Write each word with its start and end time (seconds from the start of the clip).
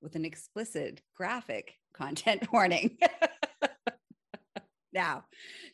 with 0.00 0.14
an 0.14 0.24
explicit 0.24 1.00
graphic 1.16 1.74
content 1.92 2.46
warning. 2.52 2.98
now, 4.92 5.24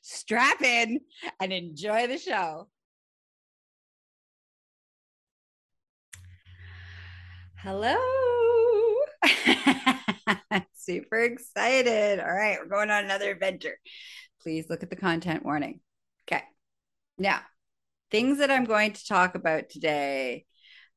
strap 0.03 0.63
in 0.63 1.01
and 1.41 1.53
enjoy 1.53 2.07
the 2.07 2.19
show. 2.19 2.69
Hello. 7.57 7.97
Super 10.75 11.21
excited. 11.21 12.19
All 12.19 12.33
right, 12.33 12.59
we're 12.61 12.67
going 12.67 12.91
on 12.91 13.05
another 13.05 13.31
adventure. 13.31 13.79
Please 14.43 14.67
look 14.69 14.83
at 14.83 14.91
the 14.91 14.97
content 14.97 15.45
warning. 15.45 15.79
Okay. 16.27 16.43
Now, 17.19 17.41
things 18.11 18.39
that 18.39 18.51
I'm 18.51 18.65
going 18.65 18.95
to 18.95 19.07
talk 19.07 19.37
about 19.37 19.69
today 19.69 20.45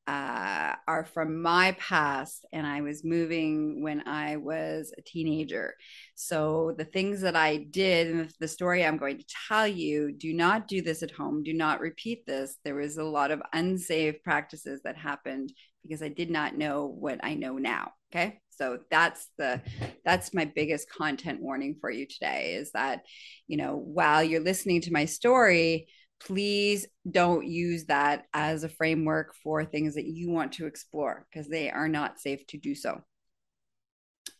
uh, 0.06 0.74
are 0.86 1.04
from 1.04 1.42
my 1.42 1.72
past, 1.78 2.46
and 2.52 2.66
I 2.66 2.80
was 2.80 3.04
moving 3.04 3.82
when 3.82 4.06
I 4.06 4.36
was 4.36 4.92
a 4.96 5.02
teenager. 5.02 5.74
So, 6.14 6.74
the 6.78 6.84
things 6.84 7.20
that 7.22 7.36
I 7.36 7.56
did 7.56 8.08
and 8.08 8.30
the 8.38 8.48
story 8.48 8.84
I'm 8.84 8.98
going 8.98 9.18
to 9.18 9.34
tell 9.48 9.66
you 9.66 10.12
do 10.12 10.32
not 10.32 10.68
do 10.68 10.80
this 10.82 11.02
at 11.02 11.10
home. 11.10 11.42
Do 11.42 11.52
not 11.52 11.80
repeat 11.80 12.26
this. 12.26 12.56
There 12.64 12.76
was 12.76 12.98
a 12.98 13.04
lot 13.04 13.30
of 13.30 13.42
unsafe 13.52 14.22
practices 14.22 14.80
that 14.84 14.96
happened 14.96 15.52
because 15.82 16.02
I 16.02 16.08
did 16.08 16.30
not 16.30 16.56
know 16.56 16.86
what 16.86 17.20
I 17.22 17.34
know 17.34 17.58
now. 17.58 17.92
Okay. 18.12 18.40
So 18.50 18.78
that's 18.90 19.28
the 19.36 19.60
that's 20.04 20.32
my 20.32 20.46
biggest 20.46 20.90
content 20.90 21.42
warning 21.42 21.76
for 21.80 21.90
you 21.90 22.06
today 22.06 22.54
is 22.54 22.72
that 22.72 23.02
you 23.46 23.56
know 23.56 23.76
while 23.76 24.24
you're 24.24 24.40
listening 24.40 24.80
to 24.82 24.92
my 24.92 25.04
story 25.04 25.88
please 26.20 26.86
don't 27.10 27.46
use 27.46 27.86
that 27.86 28.24
as 28.32 28.64
a 28.64 28.68
framework 28.68 29.34
for 29.34 29.64
things 29.64 29.94
that 29.94 30.06
you 30.06 30.30
want 30.30 30.52
to 30.52 30.66
explore 30.66 31.26
because 31.30 31.48
they 31.48 31.70
are 31.70 31.88
not 31.88 32.18
safe 32.18 32.46
to 32.48 32.58
do 32.58 32.74
so. 32.74 33.02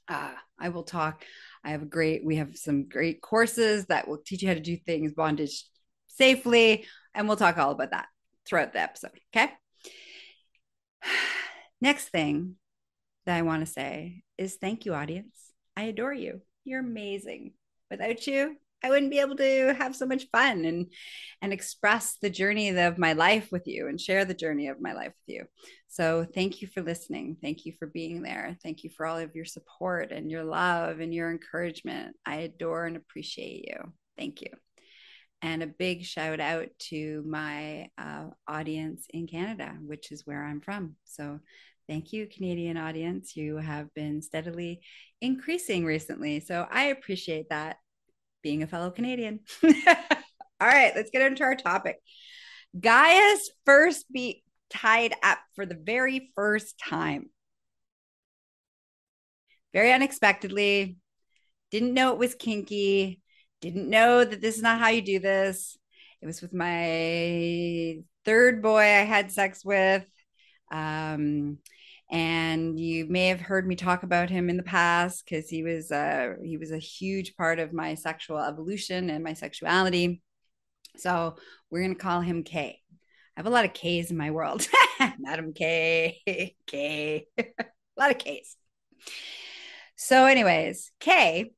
Uh, 0.09 0.33
I 0.59 0.69
will 0.69 0.85
talk. 0.85 1.25
I 1.65 1.71
have 1.71 1.83
a 1.83 1.87
great, 1.87 2.25
we 2.25 2.37
have 2.37 2.57
some 2.57 2.89
great 2.89 3.21
courses 3.21 3.87
that 3.87 4.09
will 4.09 4.19
teach 4.25 4.43
you 4.43 4.49
how 4.49 4.55
to 4.55 4.61
do 4.61 4.77
things 4.77 5.13
bondage 5.13 5.65
safely. 6.07 6.87
And 7.15 7.27
we'll 7.27 7.37
talk 7.37 7.59
all 7.59 7.73
about 7.73 7.91
that 7.91 8.07
throughout 8.47 8.73
the 8.73 8.81
episode. 8.81 9.11
Okay. 9.35 9.53
Next 11.81 12.09
thing 12.09 12.57
that 13.27 13.37
I 13.37 13.43
want 13.43 13.67
to 13.67 13.71
say 13.71 14.23
is 14.39 14.57
thank 14.57 14.87
you, 14.87 14.95
audience. 14.95 15.53
I 15.77 15.85
adore 15.85 16.15
you. 16.15 16.41
You're 16.65 16.81
amazing. 16.81 17.53
Without 17.91 18.27
you, 18.27 18.57
I 18.83 18.91
wouldn't 18.91 19.11
be 19.11 19.21
able 19.21 19.37
to 19.37 19.75
have 19.79 19.97
so 19.97 20.07
much 20.07 20.29
fun 20.31 20.65
and 20.65 20.93
and 21.43 21.53
express 21.53 22.17
the 22.21 22.31
journey 22.31 22.69
of 22.69 22.99
my 22.99 23.15
life 23.15 23.49
with 23.51 23.67
you 23.67 23.89
and 23.89 24.01
share 24.01 24.25
the 24.25 24.35
journey 24.35 24.69
of 24.69 24.81
my 24.81 24.93
life 24.93 25.13
with 25.27 25.37
you. 25.37 25.45
So 25.89 26.27
thank 26.35 26.61
you 26.61 26.69
for 26.69 26.83
listening. 26.83 27.37
Thank 27.43 27.65
you 27.65 27.73
for 27.79 27.87
being 27.87 28.23
there. 28.23 28.57
Thank 28.63 28.85
you 28.85 28.91
for 28.91 29.07
all 29.07 29.19
of 29.19 29.35
your 29.35 29.45
support 29.45 30.13
and 30.13 30.31
your 30.31 30.45
love 30.45 31.01
and 31.01 31.15
your 31.15 31.31
encouragement. 31.31 32.17
I 32.25 32.37
adore 32.37 32.87
and 32.87 32.97
appreciate 32.97 33.67
you. 33.67 33.93
Thank 34.17 34.43
you. 34.43 34.51
And 35.43 35.63
a 35.63 35.67
big 35.67 36.05
shout 36.05 36.41
out 36.41 36.69
to 36.91 37.23
my 37.27 37.91
uh, 37.99 38.27
audience 38.49 39.07
in 39.11 39.27
Canada, 39.27 39.77
which 39.85 40.11
is 40.11 40.27
where 40.27 40.45
I'm 40.45 40.61
from. 40.61 40.97
So 41.05 41.41
Thank 41.89 42.13
you, 42.13 42.27
Canadian 42.27 42.77
audience. 42.77 43.37
You 43.37 43.59
have 43.59 43.95
been 43.95 44.21
steadily 44.21 44.81
increasing 45.21 45.85
recently. 45.85 46.41
So 46.41 46.67
I 46.69 46.87
appreciate 46.87 47.49
that 47.51 47.77
being 48.43 48.63
a 48.63 48.67
fellow 48.67 48.91
Canadian. 48.91 49.41
All 49.65 49.71
right, 50.69 50.93
let's 50.95 51.11
get 51.11 51.23
into 51.23 51.45
our 51.45 51.55
topic. 51.55 51.99
Gaia's 52.79 53.51
first 53.65 54.11
beat 54.13 54.43
tied 54.71 55.15
up 55.23 55.39
for 55.55 55.67
the 55.67 55.75
very 55.75 56.31
first 56.35 56.79
time. 56.79 57.31
Very 59.73 59.93
unexpectedly, 59.93 60.97
didn't 61.71 61.95
know 61.95 62.13
it 62.13 62.19
was 62.19 62.35
kinky, 62.35 63.21
didn't 63.61 63.91
know 63.91 64.25
that 64.25 64.41
this 64.41 64.57
is 64.57 64.63
not 64.63 64.79
how 64.79 64.89
you 64.89 65.03
do 65.03 65.19
this. 65.19 65.77
It 66.23 66.27
was 66.27 66.41
with 66.41 66.55
my 66.55 67.99
third 68.25 68.63
boy 68.63 68.81
I 68.81 69.05
had 69.05 69.33
sex 69.33 69.65
with. 69.65 70.05
Um, 70.71 71.59
and 72.11 72.79
you 72.79 73.07
may 73.07 73.29
have 73.29 73.41
heard 73.41 73.67
me 73.67 73.75
talk 73.75 74.03
about 74.03 74.31
him 74.31 74.49
in 74.49 74.57
the 74.57 74.63
past 74.63 75.25
because 75.25 75.49
he 75.49 75.63
was 75.63 75.91
uh, 75.91 76.35
he 76.45 76.57
was 76.57 76.71
a 76.71 76.79
huge 76.79 77.37
part 77.37 77.59
of 77.59 77.73
my 77.73 77.95
sexual 77.95 78.39
evolution 78.39 79.11
and 79.11 79.25
my 79.25 79.33
sexuality. 79.33 80.23
So 80.97 81.37
we're 81.71 81.83
gonna 81.83 81.95
call 81.97 82.21
him 82.21 82.45
K. 82.45 82.81
I 83.37 83.41
have 83.41 83.47
a 83.47 83.51
lot 83.51 83.65
of 83.65 83.75
K's 83.75 84.11
in 84.11 84.17
my 84.17 84.31
world. 84.31 84.67
Madam 85.19 85.53
K, 85.53 86.55
K, 86.67 87.27
a 87.39 87.45
lot 87.99 88.11
of 88.11 88.19
K's. 88.19 88.57
So, 89.97 90.27
anyways, 90.27 90.93
K 91.01 91.51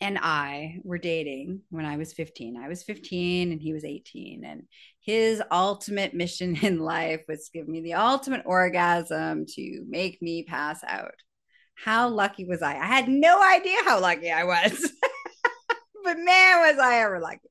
and 0.00 0.18
I 0.20 0.80
were 0.84 0.98
dating 0.98 1.62
when 1.70 1.86
I 1.86 1.96
was 1.96 2.12
15. 2.12 2.56
I 2.56 2.68
was 2.68 2.82
15 2.82 3.52
and 3.52 3.60
he 3.60 3.72
was 3.72 3.84
18. 3.84 4.44
And 4.44 4.62
his 5.06 5.40
ultimate 5.52 6.12
mission 6.14 6.56
in 6.62 6.80
life 6.80 7.22
was 7.28 7.46
to 7.46 7.58
give 7.58 7.68
me 7.68 7.80
the 7.80 7.94
ultimate 7.94 8.42
orgasm 8.44 9.46
to 9.46 9.84
make 9.88 10.20
me 10.20 10.42
pass 10.42 10.82
out. 10.86 11.14
How 11.76 12.08
lucky 12.08 12.44
was 12.44 12.62
I? 12.62 12.76
I 12.76 12.86
had 12.86 13.08
no 13.08 13.40
idea 13.42 13.76
how 13.84 14.00
lucky 14.00 14.30
I 14.30 14.44
was. 14.44 14.92
but 16.04 16.18
man, 16.18 16.60
was 16.60 16.78
I 16.78 17.00
ever 17.02 17.20
lucky. 17.20 17.48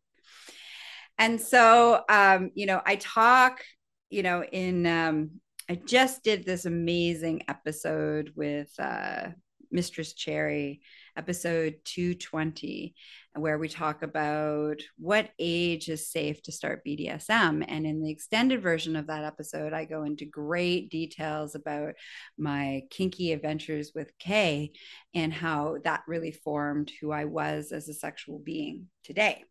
And 1.17 1.39
so, 1.39 2.03
um, 2.09 2.51
you 2.55 2.65
know, 2.65 2.81
I 2.85 2.97
talk, 2.97 3.61
you 4.09 4.23
know, 4.23 4.43
in, 4.43 4.85
um, 4.85 5.39
I 5.69 5.75
just 5.75 6.23
did 6.23 6.43
this 6.43 6.65
amazing 6.65 7.43
episode 7.47 8.33
with 8.35 8.69
uh, 8.79 9.27
Mistress 9.71 10.13
Cherry 10.13 10.81
episode 11.17 11.75
220, 11.85 12.93
where 13.35 13.57
we 13.57 13.67
talk 13.67 14.03
about 14.03 14.81
what 14.97 15.29
age 15.39 15.89
is 15.89 16.09
safe 16.09 16.41
to 16.43 16.51
start 16.51 16.83
BDSM. 16.85 17.65
And 17.67 17.85
in 17.85 18.01
the 18.01 18.11
extended 18.11 18.61
version 18.61 18.95
of 18.95 19.07
that 19.07 19.23
episode, 19.23 19.73
I 19.73 19.85
go 19.85 20.03
into 20.03 20.25
great 20.25 20.89
details 20.89 21.55
about 21.55 21.93
my 22.37 22.83
kinky 22.89 23.31
adventures 23.31 23.91
with 23.95 24.17
Kay 24.19 24.71
and 25.13 25.33
how 25.33 25.77
that 25.83 26.03
really 26.07 26.31
formed 26.31 26.91
who 27.01 27.11
I 27.11 27.25
was 27.25 27.71
as 27.71 27.89
a 27.89 27.93
sexual 27.93 28.39
being 28.39 28.87
today. 29.03 29.43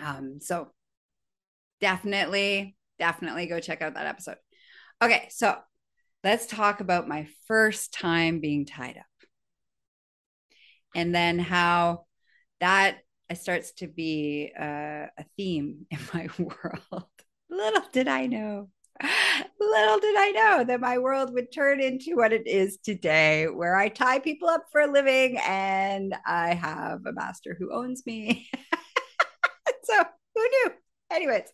Um, 0.00 0.38
so 0.40 0.68
definitely, 1.80 2.76
definitely 2.98 3.46
go 3.46 3.60
check 3.60 3.82
out 3.82 3.94
that 3.94 4.06
episode. 4.06 4.36
Okay, 5.02 5.28
so 5.30 5.56
let's 6.22 6.46
talk 6.46 6.80
about 6.80 7.08
my 7.08 7.26
first 7.46 7.92
time 7.92 8.40
being 8.40 8.66
tied 8.66 8.98
up 8.98 9.09
and 10.94 11.14
then 11.14 11.38
how 11.38 12.04
that 12.60 12.98
starts 13.34 13.72
to 13.72 13.86
be 13.86 14.52
a, 14.58 15.08
a 15.18 15.24
theme 15.36 15.86
in 15.90 15.98
my 16.12 16.28
world. 16.38 17.08
Little 17.48 17.84
did 17.92 18.08
I 18.08 18.26
know 18.26 18.68
little 19.60 19.98
did 19.98 20.16
I 20.16 20.30
know 20.30 20.64
that 20.64 20.80
my 20.80 20.98
world 20.98 21.32
would 21.32 21.52
turn 21.52 21.80
into 21.80 22.16
what 22.16 22.32
it 22.32 22.46
is 22.46 22.78
today, 22.78 23.46
where 23.46 23.76
I 23.76 23.88
tie 23.88 24.18
people 24.18 24.48
up 24.48 24.64
for 24.70 24.80
a 24.80 24.90
living 24.90 25.38
and 25.46 26.14
I 26.26 26.54
have 26.54 27.06
a 27.06 27.12
master 27.12 27.56
who 27.58 27.72
owns 27.72 28.04
me. 28.06 28.48
so 29.84 30.04
who 30.34 30.42
knew? 30.42 30.70
Anyways, 31.10 31.48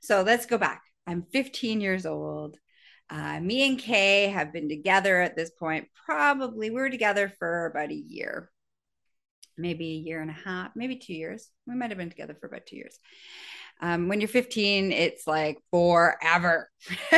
so 0.00 0.22
let's 0.22 0.46
go 0.46 0.58
back. 0.58 0.82
I'm 1.06 1.22
15 1.32 1.80
years 1.80 2.06
old. 2.06 2.56
Uh, 3.08 3.40
me 3.40 3.68
and 3.68 3.78
Kay 3.78 4.28
have 4.28 4.52
been 4.52 4.68
together 4.68 5.20
at 5.20 5.36
this 5.36 5.50
point. 5.50 5.88
Probably 6.04 6.70
we 6.70 6.76
were 6.76 6.90
together 6.90 7.32
for 7.38 7.66
about 7.66 7.90
a 7.90 7.94
year, 7.94 8.50
maybe 9.56 9.86
a 9.86 9.98
year 9.98 10.20
and 10.20 10.30
a 10.30 10.34
half, 10.34 10.72
maybe 10.74 10.96
two 10.96 11.14
years. 11.14 11.50
We 11.66 11.76
might 11.76 11.90
have 11.90 11.98
been 11.98 12.10
together 12.10 12.36
for 12.38 12.46
about 12.46 12.66
two 12.66 12.76
years. 12.76 12.98
Um, 13.80 14.08
when 14.08 14.20
you're 14.20 14.28
15, 14.28 14.90
it's 14.90 15.26
like 15.26 15.58
forever. 15.70 16.70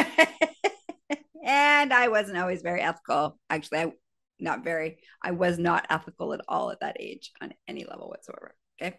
and 1.45 1.93
I 1.93 2.09
wasn't 2.09 2.39
always 2.39 2.63
very 2.63 2.81
ethical. 2.81 3.39
Actually, 3.49 3.79
I 3.79 3.93
not 4.41 4.63
very, 4.63 4.99
I 5.23 5.33
was 5.33 5.59
not 5.59 5.87
ethical 5.91 6.33
at 6.33 6.41
all 6.49 6.71
at 6.71 6.81
that 6.81 6.97
age 7.01 7.33
on 7.41 7.55
any 7.67 7.85
level 7.85 8.09
whatsoever. 8.09 8.55
Okay. 8.81 8.99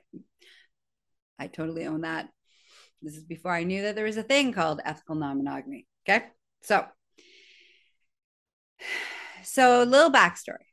I 1.38 1.48
totally 1.48 1.86
own 1.86 2.02
that. 2.02 2.30
This 3.02 3.16
is 3.16 3.24
before 3.24 3.54
I 3.54 3.64
knew 3.64 3.84
that 3.84 3.96
there 3.96 4.06
was 4.06 4.18
a 4.18 4.24
thing 4.24 4.52
called 4.52 4.82
ethical 4.84 5.16
non 5.16 5.38
monogamy. 5.38 5.88
Okay. 6.08 6.26
So, 6.62 6.86
so 9.44 9.84
a 9.84 9.86
little 9.86 10.12
backstory. 10.12 10.66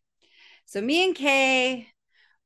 So, 0.67 0.81
me 0.81 1.05
and 1.05 1.15
Kay, 1.15 1.89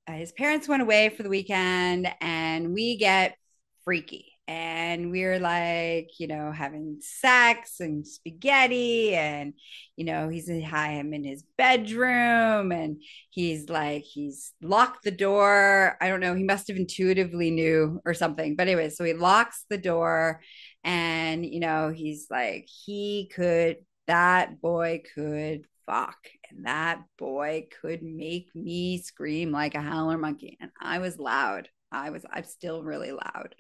uh, 0.06 0.12
his 0.12 0.32
parents 0.32 0.68
went 0.68 0.82
away 0.82 1.08
for 1.10 1.22
the 1.22 1.28
weekend 1.28 2.08
and 2.20 2.74
we 2.74 2.96
get 2.96 3.36
freaky 3.84 4.30
and 4.50 5.12
we 5.12 5.22
are 5.22 5.38
like, 5.38 6.10
you 6.18 6.26
know, 6.26 6.50
having 6.50 6.96
sex 7.00 7.78
and 7.78 8.04
spaghetti, 8.04 9.14
and 9.14 9.54
you 9.94 10.04
know, 10.04 10.28
he's 10.28 10.50
high 10.64 10.94
him 10.94 11.14
in 11.14 11.22
his 11.22 11.44
bedroom, 11.56 12.72
and 12.72 13.00
he's 13.30 13.68
like, 13.68 14.02
he's 14.02 14.52
locked 14.60 15.04
the 15.04 15.12
door. 15.12 15.96
I 16.00 16.08
don't 16.08 16.18
know, 16.18 16.34
he 16.34 16.42
must 16.42 16.66
have 16.66 16.76
intuitively 16.76 17.52
knew 17.52 18.00
or 18.04 18.12
something. 18.12 18.56
But 18.56 18.66
anyway, 18.66 18.90
so 18.90 19.04
he 19.04 19.12
locks 19.12 19.66
the 19.70 19.78
door, 19.78 20.40
and 20.84 21.44
you 21.44 21.60
know, 21.60 21.90
he's 21.90 22.26
like, 22.30 22.68
he 22.84 23.30
could, 23.34 23.78
that 24.06 24.60
boy 24.60 25.02
could 25.14 25.66
fuck. 25.86 26.18
And 26.50 26.66
that 26.66 27.02
boy 27.18 27.66
could 27.80 28.02
make 28.02 28.48
me 28.54 28.98
scream 28.98 29.50
like 29.50 29.74
a 29.74 29.80
howler 29.80 30.18
monkey. 30.18 30.56
And 30.60 30.70
I 30.80 30.98
was 30.98 31.18
loud. 31.18 31.68
I 31.92 32.10
was, 32.10 32.24
I'm 32.30 32.44
still 32.44 32.82
really 32.82 33.12
loud. 33.12 33.54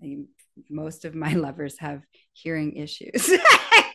I, 0.00 0.06
mean, 0.06 0.28
most 0.68 1.04
of 1.04 1.14
my 1.14 1.32
lovers 1.34 1.78
have 1.78 2.02
hearing 2.32 2.76
issues. 2.76 3.10
I 3.28 3.92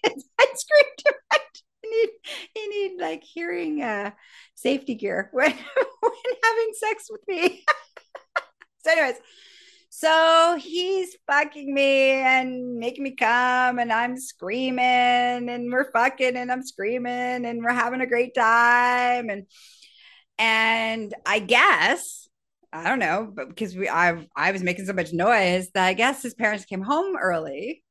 scream 0.56 0.92
too 0.98 1.14
much. 1.32 1.64
You 1.84 1.92
need, 1.92 2.10
you 2.56 2.70
need 2.70 3.02
like 3.02 3.24
hearing 3.24 3.82
uh, 3.82 4.12
safety 4.56 4.96
gear 4.96 5.30
when, 5.34 5.52
when 5.52 6.12
having 6.44 6.72
sex 6.74 7.08
with 7.10 7.22
me. 7.28 7.64
so, 8.80 8.92
anyways, 8.92 9.16
so 9.90 10.58
he's 10.60 11.16
fucking 11.28 11.74
me 11.74 12.12
and 12.12 12.76
making 12.76 13.04
me 13.04 13.16
come, 13.16 13.80
and 13.80 13.92
I'm 13.92 14.18
screaming, 14.18 14.80
and 15.50 15.72
we're 15.72 15.92
fucking, 15.92 16.36
and 16.36 16.52
I'm 16.52 16.64
screaming, 16.64 17.46
and 17.46 17.64
we're 17.64 17.74
having 17.74 18.02
a 18.02 18.08
great 18.08 18.36
time, 18.36 19.30
and 19.30 19.46
and 20.40 21.14
I 21.26 21.40
guess 21.40 22.28
I 22.72 22.88
don't 22.90 23.00
know, 23.00 23.32
but 23.34 23.50
because 23.50 23.76
we 23.76 23.90
I 23.90 24.28
I 24.36 24.52
was 24.52 24.64
making 24.64 24.86
so 24.86 24.94
much 24.94 25.14
noise 25.14 25.70
that 25.74 25.88
I 25.88 25.94
guess 25.94 26.22
his 26.22 26.34
parents 26.34 26.66
came 26.66 26.82
home 26.82 27.16
early 27.18 27.84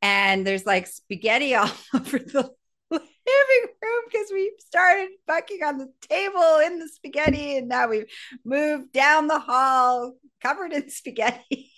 and 0.00 0.46
there's 0.46 0.66
like 0.66 0.86
spaghetti 0.86 1.54
all 1.54 1.70
over 1.94 2.18
the 2.18 2.50
living 2.92 3.74
room 3.82 4.02
because 4.10 4.28
we 4.32 4.52
started 4.58 5.08
fucking 5.26 5.62
on 5.64 5.78
the 5.78 5.92
table 6.08 6.60
in 6.64 6.78
the 6.78 6.88
spaghetti 6.88 7.56
and 7.56 7.68
now 7.68 7.88
we've 7.88 8.10
moved 8.44 8.92
down 8.92 9.26
the 9.26 9.38
hall 9.38 10.14
covered 10.42 10.72
in 10.72 10.88
spaghetti. 10.88 11.70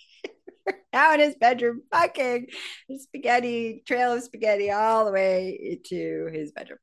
now 0.93 1.13
in 1.13 1.19
his 1.19 1.35
bedroom 1.35 1.81
fucking 1.91 2.47
spaghetti 2.97 3.83
trail 3.85 4.13
of 4.13 4.23
spaghetti 4.23 4.71
all 4.71 5.05
the 5.05 5.11
way 5.11 5.79
to 5.85 6.29
his 6.33 6.51
bedroom 6.51 6.79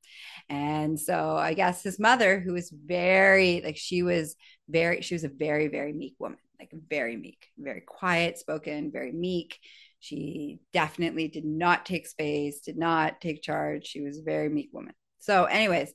and 0.49 0.99
so 0.99 1.37
i 1.37 1.52
guess 1.52 1.82
his 1.82 1.99
mother 1.99 2.38
who 2.38 2.52
was 2.52 2.70
very 2.70 3.61
like 3.64 3.76
she 3.76 4.02
was 4.02 4.37
very 4.69 5.02
she 5.02 5.14
was 5.14 5.25
a 5.25 5.28
very 5.28 5.69
very 5.69 5.93
meek 5.93 6.14
woman 6.20 6.38
like 6.61 6.70
very 6.88 7.17
meek 7.17 7.49
very 7.58 7.81
quiet 7.81 8.38
spoken 8.38 8.93
very 8.93 9.11
meek 9.11 9.58
she 10.02 10.60
definitely 10.72 11.28
did 11.28 11.44
not 11.44 11.87
take 11.87 12.06
space 12.06 12.60
did 12.60 12.76
not 12.76 13.20
take 13.20 13.43
charge. 13.43 13.87
She 13.87 14.02
was 14.02 14.19
a 14.19 14.22
very 14.22 14.49
meek 14.49 14.70
woman. 14.72 14.94
So 15.19 15.44
anyways 15.44 15.93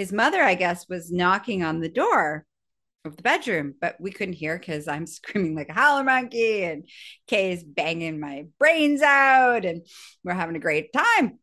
his 0.00 0.12
mother 0.12 0.40
i 0.42 0.54
guess 0.54 0.88
was 0.88 1.12
knocking 1.12 1.62
on 1.62 1.80
the 1.80 1.88
door 1.88 2.46
of 3.04 3.16
the 3.16 3.22
bedroom 3.22 3.74
but 3.80 3.96
we 4.00 4.10
couldn't 4.10 4.34
hear 4.34 4.58
because 4.58 4.88
i'm 4.88 5.06
screaming 5.18 5.54
like 5.54 5.68
a 5.68 5.74
howler 5.74 6.04
monkey 6.04 6.64
and 6.64 6.88
kay's 7.26 7.62
banging 7.62 8.18
my 8.18 8.46
brains 8.58 9.02
out 9.02 9.64
and 9.64 9.86
we're 10.24 10.32
having 10.32 10.56
a 10.56 10.60
great 10.60 10.92
time. 10.92 11.38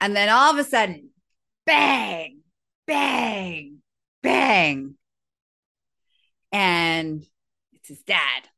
And 0.00 0.16
then 0.16 0.30
all 0.30 0.50
of 0.50 0.58
a 0.58 0.64
sudden 0.64 1.10
bang 1.66 2.40
bang 2.86 3.78
bang. 4.22 4.94
And 6.52 7.24
it's 7.74 7.88
his 7.88 8.02
dad. 8.02 8.48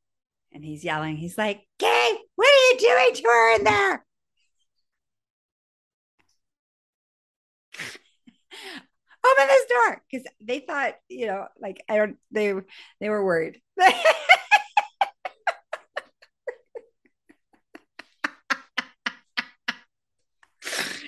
And 0.53 0.65
he's 0.65 0.85
yelling, 0.85 1.17
he's 1.17 1.39
like, 1.39 1.63
Kay, 1.79 2.19
what 2.37 2.49
are 2.49 2.73
you 2.73 2.79
doing 2.79 3.15
to 3.15 3.23
her 3.23 3.57
in 3.57 3.65
there? 3.65 4.05
Open 9.25 9.47
this 9.47 9.67
door. 9.67 10.03
Because 10.11 10.27
they 10.41 10.61
thought, 10.61 10.95
you 11.09 11.27
know, 11.27 11.47
like 11.61 11.83
I 11.89 11.97
don't 11.97 12.17
they 12.31 12.55
they 13.01 13.09
were 13.09 13.25
worried. 13.25 13.61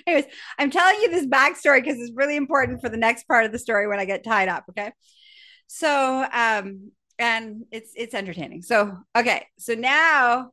Anyways, 0.07 0.25
I'm 0.59 0.69
telling 0.69 1.01
you 1.01 1.09
this 1.09 1.25
backstory 1.25 1.83
because 1.83 1.99
it's 1.99 2.11
really 2.15 2.35
important 2.35 2.81
for 2.81 2.89
the 2.89 2.97
next 2.97 3.27
part 3.27 3.45
of 3.45 3.51
the 3.51 3.59
story 3.59 3.87
when 3.87 3.99
I 3.99 4.05
get 4.05 4.23
tied 4.23 4.49
up. 4.49 4.65
Okay. 4.69 4.91
So, 5.67 6.25
um, 6.31 6.91
and 7.19 7.65
it's 7.71 7.91
it's 7.95 8.13
entertaining. 8.13 8.61
So, 8.61 8.97
okay, 9.15 9.47
so 9.57 9.73
now 9.73 10.51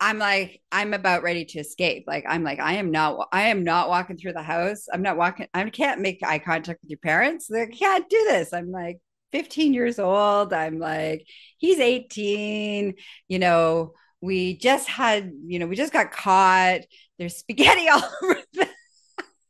I'm 0.00 0.18
like, 0.18 0.60
I'm 0.72 0.92
about 0.92 1.22
ready 1.22 1.44
to 1.46 1.60
escape. 1.60 2.04
Like, 2.06 2.24
I'm 2.28 2.42
like, 2.44 2.60
I 2.60 2.74
am 2.74 2.90
not, 2.90 3.28
I 3.32 3.44
am 3.44 3.64
not 3.64 3.88
walking 3.88 4.16
through 4.18 4.34
the 4.34 4.42
house. 4.42 4.86
I'm 4.92 5.02
not 5.02 5.16
walking. 5.16 5.46
I 5.54 5.68
can't 5.70 6.00
make 6.00 6.22
eye 6.22 6.40
contact 6.40 6.80
with 6.82 6.90
your 6.90 6.98
parents. 6.98 7.46
They 7.46 7.66
can't 7.68 8.08
do 8.10 8.24
this. 8.28 8.52
I'm 8.52 8.70
like 8.70 8.98
15 9.32 9.72
years 9.72 9.98
old. 9.98 10.52
I'm 10.52 10.78
like, 10.78 11.26
he's 11.58 11.78
18. 11.78 12.94
You 13.28 13.38
know, 13.38 13.94
we 14.20 14.56
just 14.56 14.88
had, 14.88 15.32
you 15.46 15.58
know, 15.58 15.66
we 15.66 15.76
just 15.76 15.92
got 15.92 16.12
caught. 16.12 16.80
There's 17.18 17.36
spaghetti 17.36 17.88
all 17.92 18.02
over 18.22 18.40
the 18.52 18.68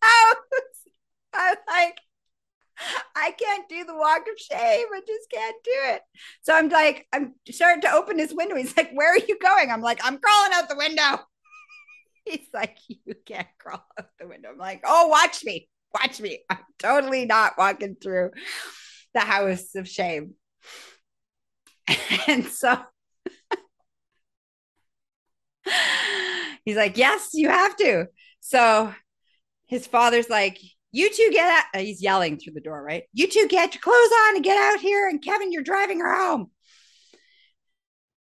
house. 0.02 0.36
I'm 1.32 1.56
like, 1.69 1.98
I 3.16 3.31
can't 3.32 3.69
do 3.69 3.84
the 3.84 3.96
walk 3.96 4.22
of 4.22 4.38
shame. 4.38 4.86
I 4.93 5.00
just 5.06 5.31
can't 5.32 5.56
do 5.64 5.70
it. 5.74 6.02
So 6.43 6.54
I'm 6.54 6.69
like, 6.69 7.06
I'm 7.12 7.34
starting 7.50 7.82
to 7.82 7.93
open 7.93 8.19
his 8.19 8.34
window. 8.34 8.56
He's 8.56 8.76
like, 8.76 8.90
Where 8.93 9.12
are 9.12 9.19
you 9.19 9.38
going? 9.38 9.70
I'm 9.70 9.81
like, 9.82 10.00
I'm 10.04 10.19
crawling 10.19 10.52
out 10.54 10.69
the 10.69 10.76
window. 10.76 11.20
He's 12.24 12.48
like, 12.52 12.76
You 12.88 13.14
can't 13.26 13.48
crawl 13.58 13.84
out 13.98 14.08
the 14.19 14.28
window. 14.28 14.50
I'm 14.50 14.58
like, 14.58 14.82
Oh, 14.86 15.08
watch 15.08 15.44
me. 15.44 15.69
Watch 16.00 16.20
me. 16.20 16.40
I'm 16.50 16.58
totally 16.78 17.24
not 17.26 17.54
walking 17.56 17.96
through 18.00 18.31
the 19.14 19.20
house 19.20 19.74
of 19.74 19.88
shame. 19.88 20.34
And 22.26 22.46
so 22.46 22.78
he's 26.64 26.76
like, 26.76 26.96
Yes, 26.96 27.31
you 27.34 27.48
have 27.48 27.76
to. 27.76 28.06
So 28.40 28.94
his 29.66 29.86
father's 29.86 30.28
like, 30.28 30.58
you 30.94 31.10
two 31.13 31.31
get 31.32 31.51
out. 31.51 31.65
Uh, 31.74 31.84
he's 31.84 32.01
yelling 32.01 32.39
through 32.39 32.53
the 32.53 32.60
door, 32.60 32.81
right? 32.81 33.03
You 33.13 33.27
two 33.27 33.48
get 33.48 33.74
your 33.74 33.81
clothes 33.81 34.10
on 34.29 34.36
and 34.36 34.44
get 34.44 34.56
out 34.56 34.81
here. 34.81 35.08
And 35.08 35.20
Kevin, 35.20 35.51
you're 35.51 35.65
driving 35.65 35.98
her 35.98 36.15
home. 36.15 36.53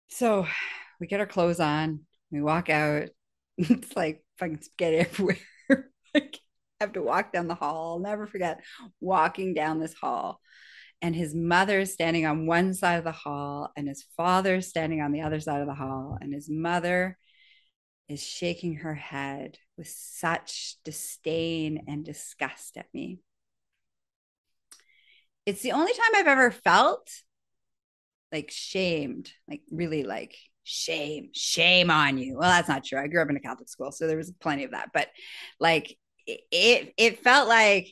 So 0.10 0.46
we 1.00 1.08
get 1.08 1.20
our 1.20 1.26
clothes 1.26 1.60
on. 1.60 2.02
We 2.32 2.44
walk 2.44 2.70
out. 2.70 3.10
it's 3.58 3.96
like 3.96 4.24
fucking 4.38 4.62
spaghetti 4.62 4.98
everywhere. 4.98 5.38
I 6.16 6.30
have 6.80 6.94
to 6.94 7.02
walk 7.02 7.34
down 7.34 7.48
the 7.48 7.56
hall. 7.56 7.94
I'll 7.94 8.00
never 8.00 8.28
forget 8.28 8.62
walking 9.02 9.56
down 9.56 9.80
this 9.80 9.96
hall. 9.96 10.40
And 11.02 11.16
his 11.16 11.34
mother 11.34 11.80
is 11.80 11.94
standing 11.94 12.28
on 12.28 12.46
one 12.46 12.76
side 12.76 12.98
of 12.98 13.04
the 13.04 13.12
hall, 13.12 13.72
and 13.78 13.88
his 13.88 14.06
father 14.16 14.56
is 14.56 14.68
standing 14.68 15.02
on 15.02 15.12
the 15.12 15.22
other 15.22 15.40
side 15.40 15.62
of 15.62 15.68
the 15.68 15.74
hall. 15.74 16.18
And 16.22 16.34
his 16.34 16.50
mother 16.50 17.18
is 18.10 18.22
shaking 18.22 18.76
her 18.76 18.94
head 18.94 19.58
with 19.80 19.88
such 19.88 20.76
disdain 20.84 21.86
and 21.88 22.04
disgust 22.04 22.76
at 22.76 22.94
me. 22.94 23.18
It's 25.46 25.62
the 25.62 25.72
only 25.72 25.94
time 25.94 26.12
I've 26.16 26.28
ever 26.28 26.52
felt 26.52 27.10
like 28.32 28.52
shamed, 28.52 29.32
like 29.50 29.62
really 29.72 30.04
like 30.04 30.36
shame, 30.66 31.30
shame 31.34 31.90
on 31.90 32.18
you. 32.18 32.38
Well, 32.38 32.50
that's 32.50 32.68
not 32.68 32.84
true. 32.84 33.00
I 33.00 33.08
grew 33.08 33.22
up 33.22 33.30
in 33.30 33.38
a 33.38 33.40
Catholic 33.40 33.70
school, 33.70 33.94
so 33.94 34.06
there 34.06 34.18
was 34.18 34.32
plenty 34.42 34.66
of 34.66 34.72
that. 34.72 34.90
But 34.94 35.08
like 35.62 35.98
it, 36.28 36.94
it 36.98 37.24
felt 37.24 37.48
like 37.48 37.88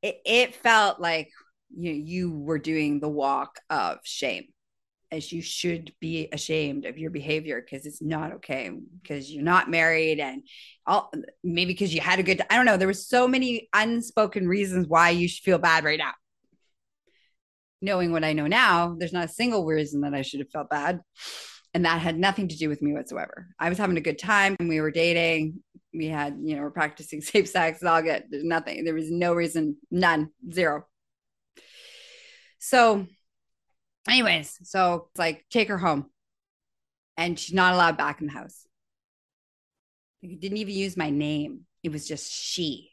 it, 0.00 0.16
it 0.24 0.54
felt 0.54 1.00
like 1.00 1.28
you 1.76 1.92
you 1.92 2.32
were 2.32 2.58
doing 2.58 2.98
the 2.98 3.10
walk 3.10 3.60
of 3.68 3.98
shame 4.04 4.46
as 5.16 5.32
you 5.32 5.42
should 5.42 5.92
be 6.00 6.28
ashamed 6.32 6.84
of 6.84 6.98
your 6.98 7.10
behavior 7.10 7.60
because 7.60 7.86
it's 7.86 8.02
not 8.02 8.34
okay 8.34 8.70
because 9.02 9.30
you're 9.30 9.42
not 9.42 9.70
married 9.70 10.20
and 10.20 10.42
all 10.86 11.10
maybe 11.42 11.72
because 11.72 11.92
you 11.92 12.00
had 12.00 12.18
a 12.18 12.22
good 12.22 12.42
I 12.50 12.56
don't 12.56 12.66
know 12.66 12.76
there 12.76 12.86
was 12.86 13.08
so 13.08 13.26
many 13.26 13.68
unspoken 13.74 14.46
reasons 14.46 14.86
why 14.86 15.10
you 15.10 15.26
should 15.26 15.44
feel 15.44 15.58
bad 15.58 15.84
right 15.84 15.98
now. 15.98 16.12
Knowing 17.80 18.12
what 18.12 18.24
I 18.24 18.34
know 18.34 18.46
now 18.46 18.94
there's 18.98 19.12
not 19.12 19.24
a 19.24 19.28
single 19.28 19.64
reason 19.64 20.02
that 20.02 20.14
I 20.14 20.22
should 20.22 20.40
have 20.40 20.50
felt 20.50 20.70
bad 20.70 21.00
and 21.74 21.84
that 21.84 22.00
had 22.00 22.18
nothing 22.18 22.48
to 22.48 22.56
do 22.56 22.68
with 22.68 22.82
me 22.82 22.92
whatsoever. 22.92 23.48
I 23.58 23.68
was 23.68 23.78
having 23.78 23.96
a 23.96 24.02
good 24.02 24.18
time 24.18 24.56
and 24.60 24.68
we 24.68 24.80
were 24.80 24.90
dating 24.90 25.62
we 25.94 26.06
had 26.06 26.38
you 26.42 26.54
know 26.54 26.62
we're 26.62 26.70
practicing 26.70 27.20
safe 27.22 27.48
sex 27.48 27.78
it's 27.78 27.86
all 27.86 28.02
good 28.02 28.24
there's 28.30 28.44
nothing 28.44 28.84
there 28.84 28.94
was 28.94 29.10
no 29.10 29.32
reason 29.32 29.76
none 29.90 30.28
zero. 30.52 30.84
So 32.58 33.06
anyways, 34.08 34.58
so 34.62 35.08
it's 35.10 35.18
like 35.18 35.44
take 35.50 35.68
her 35.68 35.78
home. 35.78 36.06
And 37.16 37.38
she's 37.38 37.54
not 37.54 37.74
allowed 37.74 37.96
back 37.96 38.20
in 38.20 38.26
the 38.26 38.32
house. 38.32 38.66
He 40.20 40.36
didn't 40.36 40.58
even 40.58 40.74
use 40.74 40.96
my 40.96 41.10
name. 41.10 41.62
It 41.82 41.90
was 41.90 42.06
just 42.06 42.30
she. 42.30 42.90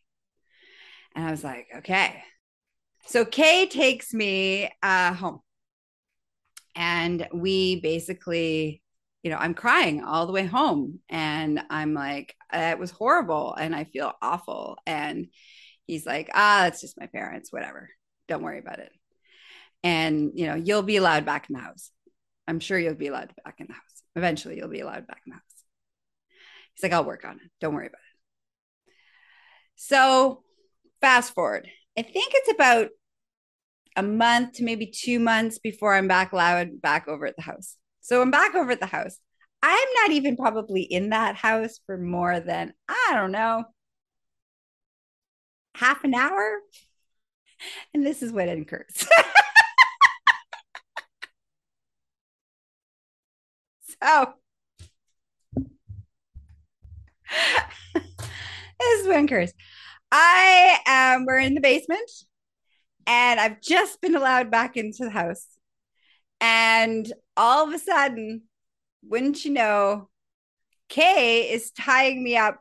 And 1.16 1.28
I 1.28 1.32
was 1.32 1.44
like, 1.44 1.68
okay. 1.80 2.24
So 3.08 3.26
Kay 3.26 3.68
takes 3.68 4.14
me 4.14 4.72
uh, 4.82 5.14
home. 5.14 5.42
And 6.76 7.28
we 7.34 7.82
basically, 7.82 8.82
you 9.24 9.30
know, 9.30 9.38
I'm 9.38 9.54
crying 9.54 10.04
all 10.04 10.26
the 10.26 10.34
way 10.34 10.46
home. 10.46 11.00
And 11.10 11.62
I'm 11.70 11.94
like, 11.94 12.36
it 12.52 12.80
was 12.80 12.92
horrible. 12.92 13.54
And 13.54 13.76
I 13.76 13.84
feel 13.84 14.14
awful. 14.22 14.78
And 14.88 15.28
he's 15.86 16.06
like, 16.06 16.30
ah, 16.34 16.68
it's 16.68 16.82
just 16.82 17.00
my 17.00 17.08
parents, 17.08 17.52
whatever. 17.52 17.90
Don't 18.28 18.42
worry 18.42 18.60
about 18.60 18.80
it 18.80 18.92
and 19.84 20.32
you 20.36 20.48
know 20.48 20.56
you'll 20.56 20.84
be 20.84 20.98
allowed 20.98 21.26
back 21.26 21.50
in 21.50 21.54
the 21.54 21.62
house. 21.62 21.92
I'm 22.48 22.60
sure 22.60 22.78
you'll 22.78 22.96
be 22.96 23.08
allowed 23.08 23.34
back 23.44 23.56
in 23.60 23.68
the 23.68 23.74
house. 23.74 24.04
Eventually 24.16 24.58
you'll 24.58 24.70
be 24.70 24.82
allowed 24.82 25.08
back 25.08 25.22
in 25.26 25.32
the 25.32 25.36
house. 25.36 25.44
He's 26.74 26.84
like 26.84 26.94
i'll 26.94 27.06
work 27.06 27.26
on 27.26 27.36
it. 27.36 27.52
Don't 27.62 27.74
worry 27.74 27.88
about 27.88 28.00
it. 28.00 28.94
So 29.76 30.44
fast 31.02 31.34
forward. 31.34 31.68
I 31.98 32.02
think 32.02 32.34
it's 32.36 32.52
about 32.52 32.90
a 33.96 34.04
month 34.04 34.54
to 34.54 34.64
maybe 34.64 34.88
two 34.88 35.20
months 35.20 35.60
before 35.60 35.94
i'm 35.94 36.08
back 36.08 36.32
allowed 36.32 36.82
back 36.82 37.08
over 37.08 37.26
at 37.26 37.36
the 37.36 37.44
house. 37.44 37.78
So 38.02 38.22
i'm 38.22 38.32
back 38.32 38.56
over 38.56 38.72
at 38.72 38.80
the 38.80 38.86
house. 38.86 39.18
I'm 39.62 39.88
not 40.02 40.12
even 40.12 40.36
probably 40.36 40.82
in 40.82 41.12
that 41.12 41.36
house 41.36 41.80
for 41.86 41.98
more 41.98 42.40
than 42.40 42.74
i 42.88 43.12
don't 43.14 43.32
know 43.32 43.66
half 45.76 46.04
an 46.04 46.14
hour. 46.14 46.60
And 47.94 48.06
this 48.06 48.22
is 48.22 48.32
what 48.32 48.48
it 48.48 48.60
occurs 48.60 49.08
Oh. 54.04 54.34
this 57.96 59.00
is 59.00 59.08
Winkers. 59.08 59.54
I 60.12 60.78
am, 60.86 61.26
we're 61.26 61.40
in 61.40 61.56
the 61.56 61.62
basement 61.62 62.12
and 63.08 63.40
I've 63.40 63.62
just 63.62 64.02
been 64.02 64.16
allowed 64.16 64.52
back 64.52 64.76
into 64.76 65.06
the 65.06 65.10
house. 65.10 65.48
And 66.42 67.12
all 67.38 67.66
of 67.66 67.74
a 67.74 67.80
sudden, 67.80 68.44
wouldn't 69.04 69.46
you 69.46 69.52
know, 69.52 70.10
Kay 70.90 71.52
is 71.54 71.72
tying 71.72 72.22
me 72.22 72.36
up 72.36 72.60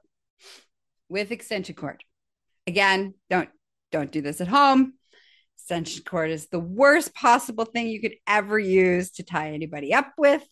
with 1.08 1.32
extension 1.32 1.74
cord. 1.74 2.04
Again, 2.68 3.14
don't 3.28 3.50
don't 3.90 4.12
do 4.12 4.22
this 4.22 4.40
at 4.40 4.48
home. 4.48 4.94
Extension 5.56 6.04
cord 6.04 6.30
is 6.30 6.46
the 6.46 6.60
worst 6.60 7.14
possible 7.14 7.64
thing 7.64 7.88
you 7.88 8.00
could 8.00 8.14
ever 8.26 8.58
use 8.58 9.10
to 9.12 9.24
tie 9.24 9.50
anybody 9.50 9.92
up 9.92 10.12
with. 10.16 10.42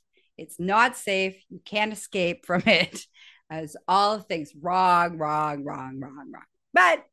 It's 0.40 0.58
not 0.58 0.96
safe. 0.96 1.36
You 1.50 1.60
can't 1.64 1.92
escape 1.92 2.46
from 2.46 2.62
it. 2.66 3.04
As 3.50 3.76
all 3.88 4.20
things 4.20 4.52
wrong, 4.60 5.18
wrong, 5.18 5.64
wrong, 5.64 5.98
wrong, 6.00 6.30
wrong. 6.32 6.44
But 6.72 7.04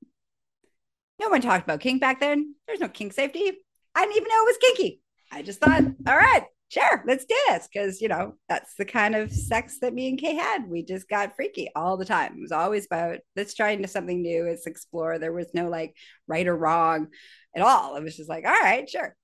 no 1.19 1.29
one 1.29 1.41
talked 1.41 1.63
about 1.63 1.79
kink 1.79 1.99
back 1.99 2.19
then. 2.19 2.53
There's 2.67 2.79
no 2.79 2.89
kink 2.89 3.13
safety. 3.13 3.51
I 3.95 4.01
didn't 4.01 4.17
even 4.17 4.27
know 4.29 4.43
it 4.43 4.45
was 4.45 4.57
kinky. 4.61 5.01
I 5.31 5.41
just 5.41 5.59
thought, 5.59 5.81
all 6.07 6.15
right, 6.15 6.43
sure, 6.69 7.03
let's 7.07 7.25
do 7.25 7.35
this. 7.47 7.67
Cause, 7.75 8.01
you 8.01 8.07
know, 8.07 8.35
that's 8.47 8.75
the 8.75 8.85
kind 8.85 9.15
of 9.15 9.31
sex 9.31 9.79
that 9.79 9.95
me 9.95 10.09
and 10.09 10.19
Kay 10.19 10.35
had. 10.35 10.69
We 10.69 10.83
just 10.83 11.09
got 11.09 11.35
freaky 11.35 11.71
all 11.75 11.97
the 11.97 12.05
time. 12.05 12.35
It 12.37 12.41
was 12.41 12.51
always 12.51 12.85
about 12.85 13.17
let's 13.35 13.55
try 13.55 13.71
into 13.71 13.87
something 13.87 14.21
new, 14.21 14.45
let's 14.47 14.67
explore. 14.67 15.17
There 15.17 15.33
was 15.33 15.47
no 15.55 15.69
like 15.69 15.95
right 16.27 16.47
or 16.47 16.55
wrong 16.55 17.07
at 17.55 17.63
all. 17.63 17.95
It 17.95 18.03
was 18.03 18.15
just 18.15 18.29
like, 18.29 18.45
all 18.45 18.51
right, 18.51 18.87
sure. 18.87 19.15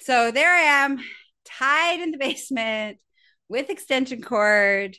So 0.00 0.32
there 0.32 0.52
I 0.52 0.62
am 0.82 0.98
tied 1.44 2.00
in 2.00 2.10
the 2.10 2.18
basement 2.18 2.98
with 3.48 3.70
extension 3.70 4.22
cord 4.22 4.96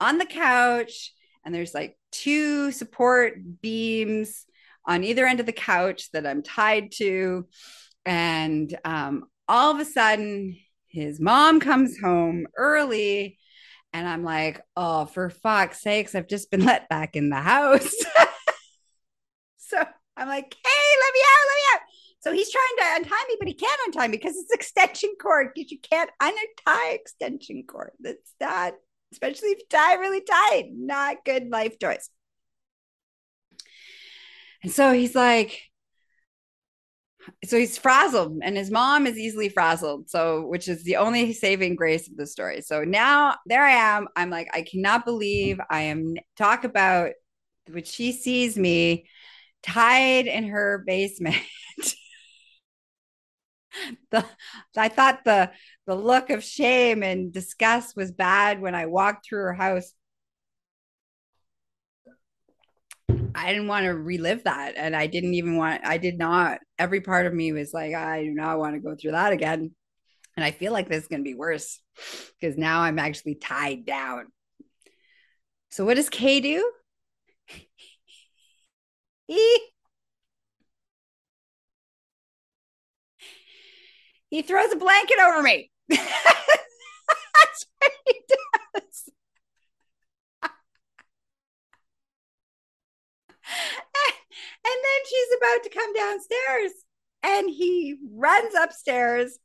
on 0.00 0.18
the 0.18 0.26
couch. 0.26 1.12
And 1.44 1.54
there's 1.54 1.74
like 1.74 1.98
two 2.12 2.72
support 2.72 3.34
beams 3.60 4.46
on 4.86 5.04
either 5.04 5.26
end 5.26 5.40
of 5.40 5.46
the 5.46 5.52
couch 5.52 6.10
that 6.12 6.26
I'm 6.26 6.42
tied 6.42 6.92
to. 6.96 7.46
And 8.04 8.76
um, 8.84 9.24
all 9.48 9.72
of 9.72 9.80
a 9.80 9.84
sudden, 9.84 10.58
his 10.88 11.20
mom 11.20 11.60
comes 11.60 11.98
home 11.98 12.46
early. 12.56 13.38
And 13.92 14.08
I'm 14.08 14.24
like, 14.24 14.60
oh, 14.76 15.04
for 15.06 15.30
fuck's 15.30 15.80
sakes, 15.80 16.14
I've 16.14 16.28
just 16.28 16.50
been 16.50 16.64
let 16.64 16.88
back 16.88 17.16
in 17.16 17.30
the 17.30 17.36
house. 17.36 17.80
so 19.56 19.78
I'm 20.16 20.28
like, 20.28 20.54
hey, 20.64 20.96
let 21.00 21.14
me 21.14 21.20
out, 21.20 21.46
let 21.48 21.54
me 21.54 21.62
out. 21.74 21.80
So 22.24 22.32
he's 22.32 22.50
trying 22.50 22.64
to 22.78 23.04
untie 23.04 23.24
me, 23.28 23.36
but 23.38 23.48
he 23.48 23.52
can't 23.52 23.80
untie 23.86 24.08
me 24.08 24.16
because 24.16 24.34
it's 24.34 24.50
extension 24.50 25.12
cord. 25.20 25.48
Because 25.54 25.70
you 25.70 25.78
can't 25.78 26.08
untie 26.22 26.92
extension 26.92 27.64
cord. 27.68 27.90
That's 28.00 28.32
not, 28.40 28.72
especially 29.12 29.50
if 29.50 29.58
you 29.58 29.66
tie 29.68 29.96
really 29.96 30.22
tight, 30.22 30.70
not 30.72 31.26
good 31.26 31.50
life 31.50 31.78
choice. 31.78 32.08
And 34.62 34.72
so 34.72 34.94
he's 34.94 35.14
like, 35.14 35.60
so 37.44 37.58
he's 37.58 37.76
frazzled, 37.76 38.38
and 38.42 38.56
his 38.56 38.70
mom 38.70 39.06
is 39.06 39.18
easily 39.18 39.50
frazzled. 39.50 40.08
So, 40.08 40.46
which 40.46 40.66
is 40.66 40.82
the 40.82 40.96
only 40.96 41.34
saving 41.34 41.76
grace 41.76 42.08
of 42.08 42.16
the 42.16 42.26
story. 42.26 42.62
So 42.62 42.84
now 42.84 43.36
there 43.44 43.64
I 43.64 43.96
am. 43.96 44.08
I'm 44.16 44.30
like, 44.30 44.48
I 44.54 44.62
cannot 44.62 45.04
believe 45.04 45.60
I 45.68 45.82
am 45.82 46.14
talk 46.38 46.64
about 46.64 47.10
which 47.68 47.88
she 47.88 48.12
sees 48.12 48.56
me 48.56 49.08
tied 49.62 50.26
in 50.26 50.48
her 50.48 50.84
basement 50.86 51.36
the 54.10 54.24
I 54.76 54.88
thought 54.88 55.24
the 55.24 55.50
the 55.86 55.94
look 55.94 56.30
of 56.30 56.42
shame 56.42 57.02
and 57.02 57.32
disgust 57.32 57.96
was 57.96 58.12
bad 58.12 58.60
when 58.60 58.74
I 58.74 58.86
walked 58.86 59.26
through 59.26 59.42
her 59.42 59.54
house. 59.54 59.92
I 63.34 63.52
didn't 63.52 63.68
want 63.68 63.84
to 63.84 63.94
relive 63.94 64.44
that. 64.44 64.74
And 64.76 64.94
I 64.94 65.06
didn't 65.06 65.34
even 65.34 65.56
want, 65.56 65.84
I 65.84 65.98
did 65.98 66.18
not. 66.18 66.60
Every 66.78 67.00
part 67.00 67.26
of 67.26 67.34
me 67.34 67.52
was 67.52 67.74
like, 67.74 67.94
I 67.94 68.22
do 68.22 68.30
not 68.30 68.58
want 68.58 68.74
to 68.74 68.80
go 68.80 68.94
through 68.94 69.12
that 69.12 69.32
again. 69.32 69.72
And 70.36 70.44
I 70.44 70.50
feel 70.50 70.72
like 70.72 70.88
this 70.88 71.02
is 71.02 71.08
going 71.08 71.20
to 71.20 71.30
be 71.30 71.34
worse 71.34 71.80
because 72.40 72.56
now 72.56 72.80
I'm 72.80 72.98
actually 72.98 73.34
tied 73.36 73.84
down. 73.84 74.26
So, 75.70 75.84
what 75.84 75.94
does 75.94 76.08
Kay 76.08 76.40
do? 76.40 76.72
He 84.34 84.42
throws 84.42 84.72
a 84.72 84.76
blanket 84.76 85.20
over 85.20 85.40
me. 85.44 85.70
That's 85.88 86.00
what 87.78 87.92
he 88.04 88.20
does. 88.28 89.10
and 90.42 90.50
then 94.64 95.00
she's 95.08 95.38
about 95.38 95.62
to 95.62 95.70
come 95.70 95.92
downstairs 95.94 96.72
and 97.22 97.48
he 97.48 97.94
runs 98.12 98.56
upstairs 98.60 99.38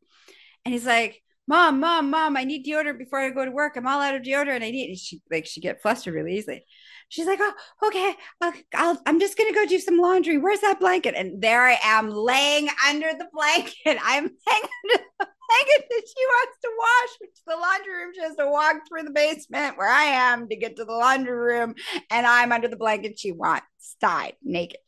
and 0.66 0.74
he's 0.74 0.88
like 0.88 1.22
mom 1.50 1.82
mom 1.82 2.10
mom 2.10 2.38
i 2.38 2.46
need 2.46 2.66
deodorant 2.66 2.98
before 2.98 3.20
i 3.20 3.30
go 3.30 3.44
to 3.44 3.52
work 3.52 3.76
i'm 3.76 3.88
all 3.88 4.00
out 4.00 4.16
of 4.16 4.22
deodorant 4.22 4.56
and 4.56 4.64
i 4.64 4.72
need 4.72 4.96
she 4.96 5.22
like 5.30 5.46
she 5.46 5.60
get 5.60 5.82
flustered 5.82 6.14
really 6.14 6.38
easily 6.38 6.64
she's 7.10 7.26
like, 7.26 7.40
oh, 7.42 7.54
okay, 7.88 8.16
I'll, 8.40 8.54
I'll, 8.74 9.02
I'm 9.06 9.20
just 9.20 9.36
to 9.36 9.54
go 9.54 9.66
do 9.66 9.80
some 9.80 9.98
laundry. 9.98 10.38
Where's 10.38 10.62
that 10.62 10.80
blanket? 10.80 11.16
And 11.16 11.42
there 11.42 11.64
I 11.64 11.78
am 11.84 12.10
laying 12.10 12.70
under 12.88 13.12
the 13.12 13.28
blanket. 13.34 13.74
I'm 14.04 14.24
laying 14.24 14.64
under 14.64 15.04
the 15.20 15.28
blanket 15.28 15.88
that 15.90 16.04
she 16.08 16.26
wants 16.26 16.58
to 16.62 16.70
wash, 16.78 17.10
which 17.20 17.38
the 17.46 17.56
laundry 17.56 17.94
room. 17.94 18.12
She 18.16 18.22
has 18.22 18.36
to 18.38 18.50
walk 18.50 18.88
through 18.88 19.04
the 19.04 19.12
basement 19.12 19.78
where 19.78 19.90
I 19.90 20.04
am 20.04 20.48
to 20.48 20.56
get 20.56 20.78
to 20.78 20.86
the 20.86 20.94
laundry 20.94 21.36
room. 21.36 21.76
And 22.10 22.26
I'm 22.26 22.52
under 22.52 22.68
the 22.68 22.78
blanket 22.78 23.20
she 23.20 23.32
wants, 23.32 23.66
tied, 24.00 24.34
naked. 24.44 24.80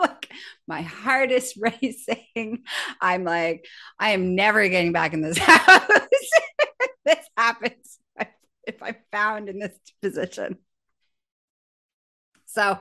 Like 0.00 0.30
my 0.66 0.82
heart 0.82 1.30
is 1.30 1.54
racing. 1.58 2.64
I'm 3.00 3.24
like, 3.24 3.66
I 3.98 4.10
am 4.10 4.34
never 4.34 4.66
getting 4.68 4.92
back 4.92 5.12
in 5.14 5.20
this 5.20 5.38
house. 5.42 5.88
this 7.04 7.26
happens 7.36 7.98
if 8.66 8.82
I'm 8.82 8.96
found 9.12 9.48
in 9.48 9.58
this 9.58 9.76
position. 10.02 10.58
So 12.46 12.78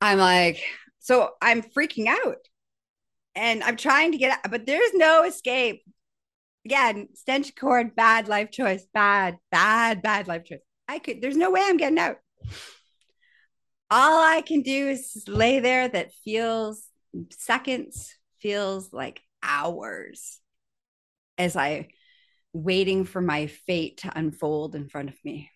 I'm 0.00 0.18
like, 0.18 0.62
so 0.98 1.32
I'm 1.40 1.62
freaking 1.62 2.06
out. 2.08 2.38
and 3.34 3.62
I'm 3.62 3.76
trying 3.76 4.12
to 4.12 4.18
get 4.18 4.32
out, 4.32 4.50
but 4.50 4.66
there's 4.66 4.94
no 4.94 5.24
escape. 5.24 5.82
Again, 6.64 7.08
stench 7.14 7.54
cord, 7.54 7.94
bad 7.94 8.28
life 8.28 8.50
choice, 8.50 8.86
bad, 8.92 9.38
bad, 9.50 10.02
bad 10.02 10.26
life 10.28 10.44
choice. 10.44 10.60
I 10.88 10.98
could, 10.98 11.20
there's 11.22 11.36
no 11.36 11.50
way 11.50 11.62
I'm 11.64 11.76
getting 11.76 11.98
out. 11.98 12.16
All 13.90 14.20
I 14.20 14.42
can 14.42 14.62
do 14.62 14.88
is 14.88 15.24
lay 15.28 15.60
there 15.60 15.88
that 15.88 16.12
feels 16.24 16.88
seconds, 17.30 18.14
feels 18.40 18.92
like 18.92 19.22
hours 19.42 20.40
as 21.38 21.56
I 21.56 21.88
waiting 22.52 23.04
for 23.04 23.20
my 23.20 23.46
fate 23.46 23.98
to 23.98 24.18
unfold 24.18 24.74
in 24.74 24.88
front 24.88 25.10
of 25.10 25.16
me. 25.24 25.50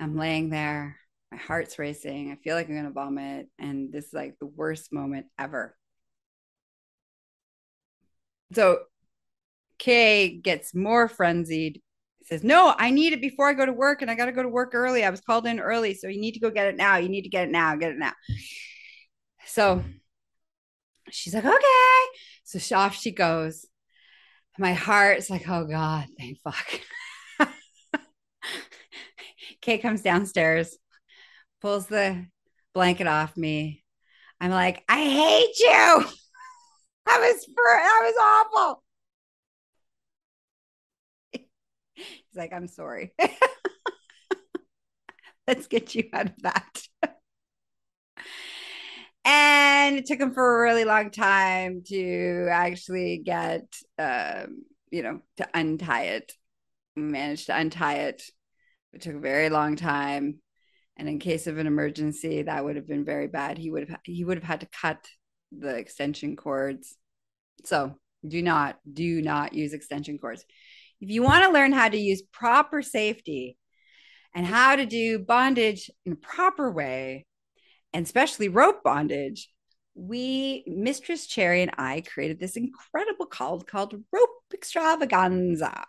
I'm 0.00 0.16
laying 0.16 0.50
there, 0.50 0.96
my 1.30 1.38
heart's 1.38 1.78
racing. 1.78 2.32
I 2.32 2.36
feel 2.36 2.56
like 2.56 2.68
I'm 2.68 2.74
going 2.74 2.86
to 2.86 2.90
vomit. 2.90 3.48
And 3.58 3.92
this 3.92 4.06
is 4.06 4.12
like 4.12 4.34
the 4.40 4.46
worst 4.46 4.92
moment 4.92 5.26
ever. 5.38 5.76
So 8.52 8.80
Kay 9.78 10.36
gets 10.36 10.74
more 10.74 11.08
frenzied. 11.08 11.82
Says, 12.24 12.44
No, 12.44 12.74
I 12.78 12.90
need 12.90 13.12
it 13.12 13.20
before 13.20 13.48
I 13.48 13.54
go 13.54 13.66
to 13.66 13.72
work, 13.72 14.02
and 14.02 14.10
I 14.10 14.14
got 14.14 14.26
to 14.26 14.32
go 14.32 14.42
to 14.42 14.48
work 14.48 14.74
early. 14.74 15.04
I 15.04 15.10
was 15.10 15.20
called 15.20 15.46
in 15.46 15.60
early, 15.60 15.94
so 15.94 16.08
you 16.08 16.20
need 16.20 16.32
to 16.32 16.40
go 16.40 16.50
get 16.50 16.66
it 16.68 16.76
now. 16.76 16.96
You 16.96 17.08
need 17.08 17.22
to 17.22 17.28
get 17.28 17.48
it 17.48 17.50
now. 17.50 17.76
Get 17.76 17.92
it 17.92 17.98
now. 17.98 18.12
So 19.46 19.82
she's 21.10 21.34
like, 21.34 21.44
Okay. 21.44 22.18
So 22.44 22.58
she, 22.58 22.74
off 22.74 22.94
she 22.96 23.12
goes. 23.12 23.66
My 24.58 24.74
heart's 24.74 25.30
like, 25.30 25.48
Oh 25.48 25.64
God, 25.64 26.06
thank 26.18 26.38
fuck. 26.40 26.80
Kay 29.60 29.78
comes 29.78 30.02
downstairs, 30.02 30.76
pulls 31.60 31.86
the 31.86 32.26
blanket 32.74 33.06
off 33.06 33.36
me. 33.36 33.84
I'm 34.40 34.50
like, 34.50 34.84
I 34.88 35.04
hate 35.04 35.58
you. 35.58 36.04
That 37.04 37.18
was 37.18 37.44
for 37.44 37.64
that 37.64 38.00
was 38.04 38.14
awful. 38.54 38.82
He's 42.32 42.38
like, 42.38 42.52
I'm 42.52 42.66
sorry. 42.66 43.12
Let's 45.46 45.66
get 45.66 45.94
you 45.94 46.04
out 46.14 46.26
of 46.26 46.42
that. 46.42 46.82
and 49.24 49.96
it 49.96 50.06
took 50.06 50.20
him 50.20 50.32
for 50.32 50.56
a 50.56 50.62
really 50.62 50.84
long 50.84 51.10
time 51.10 51.82
to 51.88 52.48
actually 52.50 53.18
get, 53.18 53.64
um, 53.98 54.64
you 54.90 55.02
know, 55.02 55.20
to 55.36 55.48
untie 55.52 56.04
it. 56.04 56.32
managed 56.96 57.46
to 57.46 57.58
untie 57.58 57.96
it. 57.96 58.22
It 58.94 59.02
took 59.02 59.16
a 59.16 59.20
very 59.20 59.50
long 59.50 59.76
time. 59.76 60.40
And 60.96 61.08
in 61.08 61.18
case 61.18 61.46
of 61.46 61.58
an 61.58 61.66
emergency, 61.66 62.42
that 62.42 62.64
would 62.64 62.76
have 62.76 62.88
been 62.88 63.04
very 63.04 63.26
bad. 63.26 63.58
He 63.58 63.70
would 63.70 63.88
have 63.90 64.00
he 64.04 64.24
would 64.24 64.38
have 64.38 64.44
had 64.44 64.60
to 64.60 64.68
cut 64.80 65.04
the 65.50 65.76
extension 65.76 66.36
cords. 66.36 66.96
So 67.64 67.96
do 68.26 68.42
not, 68.42 68.78
do 68.90 69.20
not 69.20 69.52
use 69.52 69.74
extension 69.74 70.18
cords. 70.18 70.44
If 71.02 71.10
you 71.10 71.24
want 71.24 71.44
to 71.44 71.50
learn 71.50 71.72
how 71.72 71.88
to 71.88 71.98
use 71.98 72.22
proper 72.22 72.80
safety 72.80 73.58
and 74.32 74.46
how 74.46 74.76
to 74.76 74.86
do 74.86 75.18
bondage 75.18 75.90
in 76.06 76.12
a 76.12 76.16
proper 76.16 76.70
way, 76.70 77.26
and 77.92 78.06
especially 78.06 78.48
rope 78.48 78.84
bondage, 78.84 79.50
we, 79.96 80.62
Mistress 80.68 81.26
Cherry 81.26 81.60
and 81.60 81.72
I 81.76 82.02
created 82.02 82.38
this 82.38 82.56
incredible 82.56 83.26
called 83.26 83.66
called 83.66 83.94
Rope 84.12 84.30
Extravaganza. 84.54 85.84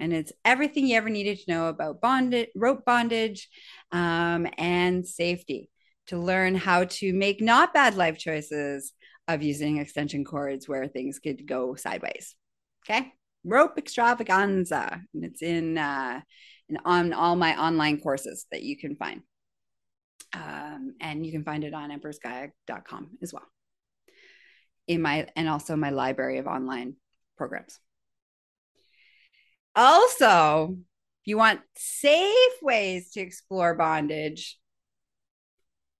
And 0.00 0.12
it's 0.12 0.32
everything 0.44 0.88
you 0.88 0.96
ever 0.96 1.10
needed 1.10 1.38
to 1.38 1.50
know 1.50 1.68
about 1.68 2.00
bondage, 2.00 2.48
rope 2.56 2.84
bondage 2.84 3.48
um, 3.92 4.48
and 4.58 5.06
safety 5.06 5.70
to 6.08 6.18
learn 6.18 6.56
how 6.56 6.84
to 6.84 7.12
make 7.12 7.40
not 7.40 7.72
bad 7.72 7.94
life 7.94 8.18
choices 8.18 8.92
of 9.28 9.44
using 9.44 9.78
extension 9.78 10.24
cords 10.24 10.68
where 10.68 10.88
things 10.88 11.20
could 11.20 11.46
go 11.46 11.76
sideways. 11.76 12.34
Okay. 12.84 13.12
Rope 13.46 13.78
extravaganza. 13.78 15.00
And 15.14 15.24
it's 15.24 15.40
in, 15.40 15.78
uh, 15.78 16.20
in 16.68 16.78
on 16.84 17.12
all 17.12 17.36
my 17.36 17.58
online 17.58 18.00
courses 18.00 18.46
that 18.50 18.62
you 18.62 18.76
can 18.76 18.96
find. 18.96 19.22
Um, 20.32 20.96
and 21.00 21.24
you 21.24 21.32
can 21.32 21.44
find 21.44 21.64
it 21.64 21.72
on 21.72 21.90
emperorskayak.com 21.90 23.18
as 23.22 23.32
well. 23.32 23.46
In 24.88 25.00
my, 25.00 25.28
and 25.36 25.48
also 25.48 25.76
my 25.76 25.90
library 25.90 26.38
of 26.38 26.46
online 26.46 26.96
programs. 27.38 27.78
Also, 29.74 30.76
if 31.26 31.26
you 31.26 31.36
want 31.36 31.60
safe 31.76 32.62
ways 32.62 33.10
to 33.12 33.20
explore 33.20 33.74
bondage, 33.74 34.58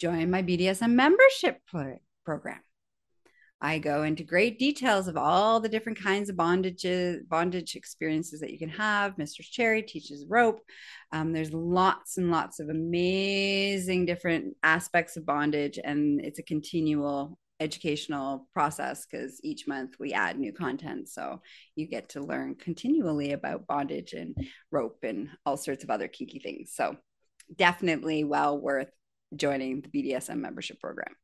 join 0.01 0.31
my 0.31 0.43
BDSM 0.43 0.93
membership 0.93 1.61
program. 2.25 2.61
I 3.61 3.79
go 3.79 4.03
into 4.03 4.23
great 4.23 4.59
details 4.59 5.09
of 5.09 5.17
all 5.17 5.61
the 5.61 5.69
different 5.69 5.99
kinds 5.99 6.29
of 6.29 6.37
bondages, 6.37 7.27
bondage 7.27 7.75
experiences 7.75 8.41
that 8.41 8.51
you 8.51 8.59
can 8.59 8.69
have. 8.69 9.17
Mistress 9.17 9.49
Cherry 9.49 9.83
teaches 9.83 10.27
rope. 10.29 10.61
Um, 11.13 11.33
there's 11.33 11.53
lots 11.53 12.19
and 12.19 12.31
lots 12.31 12.61
of 12.61 12.69
amazing 12.69 14.05
different 14.05 14.57
aspects 14.63 15.17
of 15.17 15.25
bondage, 15.25 15.79
and 15.83 16.21
it's 16.21 16.39
a 16.39 16.43
continual 16.43 17.39
educational 17.59 18.47
process 18.53 19.07
because 19.07 19.41
each 19.43 19.67
month 19.67 19.97
we 19.99 20.13
add 20.13 20.39
new 20.39 20.53
content. 20.53 21.09
So 21.09 21.41
you 21.75 21.87
get 21.87 22.11
to 22.11 22.21
learn 22.21 22.57
continually 22.57 23.33
about 23.33 23.67
bondage 23.67 24.13
and 24.13 24.37
rope 24.71 24.99
and 25.03 25.31
all 25.47 25.57
sorts 25.57 25.83
of 25.83 25.89
other 25.89 26.09
kinky 26.09 26.39
things. 26.39 26.73
So 26.75 26.97
definitely 27.55 28.25
well 28.25 28.61
worth 28.61 28.91
joining 29.35 29.81
the 29.81 29.89
BDSM 29.89 30.39
membership 30.39 30.79
program. 30.81 31.15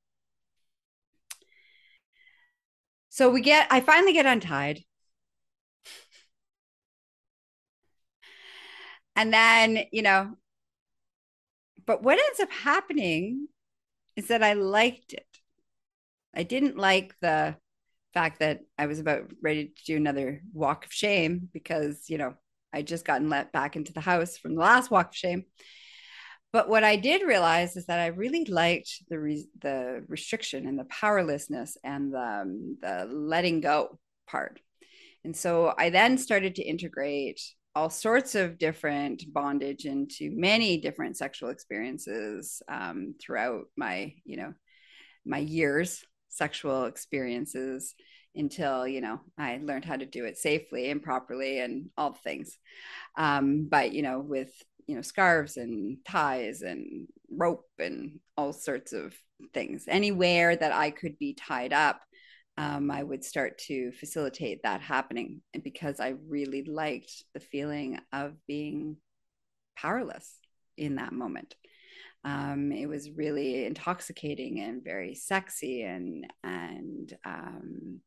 So 3.12 3.28
we 3.28 3.42
get, 3.42 3.66
I 3.70 3.80
finally 3.82 4.14
get 4.14 4.24
untied. 4.24 4.84
and 9.16 9.32
then, 9.32 9.84
you 9.92 10.00
know, 10.02 10.36
but 11.86 12.02
what 12.02 12.18
ends 12.18 12.40
up 12.40 12.50
happening 12.50 13.48
is 14.16 14.28
that 14.28 14.42
I 14.42 14.54
liked 14.54 15.12
it. 15.12 15.26
I 16.34 16.42
didn't 16.44 16.78
like 16.78 17.14
the 17.20 17.56
fact 18.14 18.40
that 18.40 18.60
I 18.78 18.86
was 18.86 18.98
about 18.98 19.30
ready 19.42 19.66
to 19.66 19.84
do 19.84 19.96
another 19.96 20.40
walk 20.54 20.86
of 20.86 20.92
shame 20.92 21.50
because, 21.52 22.08
you 22.08 22.16
know, 22.16 22.34
I 22.72 22.80
just 22.80 23.04
gotten 23.04 23.28
let 23.28 23.52
back 23.52 23.76
into 23.76 23.92
the 23.92 24.00
house 24.00 24.38
from 24.38 24.54
the 24.54 24.60
last 24.62 24.90
walk 24.90 25.08
of 25.10 25.16
shame. 25.16 25.44
But 26.52 26.68
what 26.68 26.84
I 26.84 26.96
did 26.96 27.22
realize 27.22 27.76
is 27.76 27.86
that 27.86 27.98
I 27.98 28.06
really 28.08 28.44
liked 28.44 29.04
the 29.08 29.18
re- 29.18 29.48
the 29.60 30.04
restriction 30.08 30.66
and 30.66 30.78
the 30.78 30.84
powerlessness 30.84 31.78
and 31.82 32.12
the, 32.12 32.20
um, 32.20 32.76
the 32.82 33.06
letting 33.10 33.60
go 33.60 33.98
part. 34.26 34.60
And 35.24 35.36
so 35.36 35.72
I 35.78 35.90
then 35.90 36.18
started 36.18 36.56
to 36.56 36.62
integrate 36.62 37.40
all 37.74 37.88
sorts 37.88 38.34
of 38.34 38.58
different 38.58 39.24
bondage 39.32 39.86
into 39.86 40.30
many 40.34 40.78
different 40.78 41.16
sexual 41.16 41.48
experiences 41.48 42.60
um, 42.68 43.14
throughout 43.20 43.64
my, 43.76 44.12
you 44.24 44.36
know, 44.36 44.52
my 45.24 45.38
years, 45.38 46.04
sexual 46.28 46.84
experiences 46.84 47.94
until 48.34 48.86
you 48.86 49.00
know 49.00 49.20
I 49.38 49.60
learned 49.62 49.84
how 49.84 49.96
to 49.96 50.06
do 50.06 50.24
it 50.24 50.38
safely 50.38 50.90
and 50.90 51.02
properly 51.02 51.60
and 51.60 51.90
all 51.96 52.12
the 52.12 52.18
things. 52.18 52.58
Um, 53.16 53.68
but 53.68 53.92
you 53.92 54.02
know, 54.02 54.20
with 54.20 54.50
you 54.86 54.96
know 54.96 55.02
scarves 55.02 55.56
and 55.56 55.98
ties 56.04 56.62
and 56.62 57.08
rope 57.30 57.66
and 57.78 58.18
all 58.36 58.52
sorts 58.52 58.92
of 58.92 59.14
things. 59.54 59.84
Anywhere 59.88 60.54
that 60.54 60.72
i 60.72 60.90
could 60.90 61.18
be 61.18 61.34
tied 61.34 61.72
up 61.72 62.00
um, 62.56 62.90
i 62.90 63.02
would 63.02 63.24
start 63.24 63.58
to 63.58 63.90
facilitate 63.92 64.62
that 64.62 64.80
happening 64.80 65.40
and 65.52 65.64
because 65.64 65.98
i 65.98 66.14
really 66.28 66.62
liked 66.64 67.24
the 67.34 67.40
feeling 67.40 67.98
of 68.12 68.34
being 68.46 68.96
powerless 69.76 70.38
in 70.76 70.96
that 70.96 71.12
moment. 71.12 71.54
Um, 72.24 72.70
it 72.70 72.86
was 72.86 73.10
really 73.10 73.64
intoxicating 73.64 74.60
and 74.60 74.84
very 74.84 75.14
sexy 75.14 75.82
and 75.82 76.26
and 76.44 77.12
um, 77.24 78.00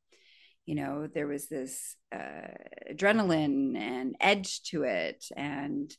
you 0.65 0.75
know 0.75 1.07
there 1.13 1.27
was 1.27 1.47
this 1.47 1.97
uh, 2.13 2.47
adrenaline 2.89 3.77
and 3.77 4.15
edge 4.21 4.61
to 4.69 4.83
it 4.83 5.25
and 5.35 5.91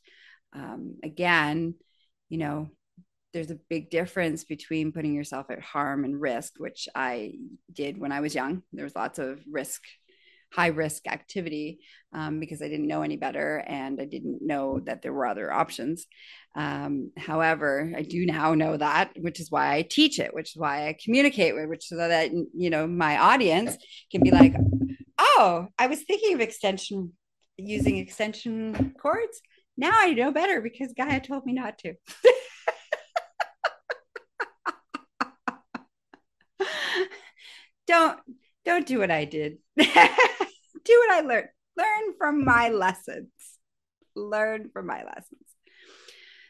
um, 0.53 0.95
again, 1.03 1.75
you 2.29 2.37
know, 2.37 2.69
there's 3.33 3.51
a 3.51 3.59
big 3.69 3.89
difference 3.89 4.43
between 4.43 4.91
putting 4.91 5.13
yourself 5.13 5.49
at 5.49 5.61
harm 5.61 6.05
and 6.05 6.19
risk, 6.19 6.53
which 6.57 6.87
I 6.95 7.33
did 7.71 7.99
when 7.99 8.11
I 8.11 8.21
was 8.21 8.33
young. 8.33 8.63
There 8.73 8.85
was 8.85 8.95
lots 8.95 9.19
of 9.19 9.39
risk, 9.49 9.81
high 10.51 10.67
risk 10.67 11.07
activity 11.07 11.79
um, 12.13 12.39
because 12.39 12.61
I 12.61 12.69
didn't 12.69 12.87
know 12.87 13.01
any 13.01 13.17
better 13.17 13.63
and 13.67 14.01
I 14.01 14.05
didn't 14.05 14.39
know 14.41 14.79
that 14.85 15.01
there 15.01 15.13
were 15.13 15.27
other 15.27 15.51
options. 15.51 16.07
Um, 16.55 17.11
however, 17.17 17.93
I 17.95 18.01
do 18.01 18.25
now 18.25 18.55
know 18.55 18.77
that, 18.77 19.11
which 19.19 19.39
is 19.39 19.51
why 19.51 19.75
I 19.75 19.81
teach 19.83 20.19
it, 20.19 20.33
which 20.33 20.51
is 20.51 20.57
why 20.57 20.87
I 20.87 20.97
communicate 21.03 21.53
with, 21.53 21.69
which 21.69 21.85
so 21.85 21.97
that 21.97 22.31
you 22.31 22.69
know 22.69 22.87
my 22.87 23.17
audience 23.17 23.77
can 24.11 24.23
be 24.23 24.31
like, 24.31 24.55
oh, 25.19 25.67
I 25.77 25.87
was 25.87 26.01
thinking 26.01 26.33
of 26.33 26.39
extension 26.39 27.13
using 27.57 27.97
extension 27.97 28.95
cords 28.99 29.41
now 29.77 29.91
I 29.93 30.13
know 30.13 30.31
better 30.31 30.61
because 30.61 30.93
Gaia 30.93 31.21
told 31.21 31.45
me 31.45 31.53
not 31.53 31.77
to. 31.79 31.93
don't 37.87 38.19
don't 38.65 38.85
do 38.85 38.99
what 38.99 39.11
I 39.11 39.25
did. 39.25 39.59
do 39.77 39.85
what 39.85 41.11
I 41.11 41.21
learned. 41.21 41.47
Learn 41.77 42.13
from 42.17 42.43
my 42.43 42.69
lessons. 42.69 43.29
Learn 44.15 44.69
from 44.73 44.87
my 44.87 45.03
lessons. 45.03 45.41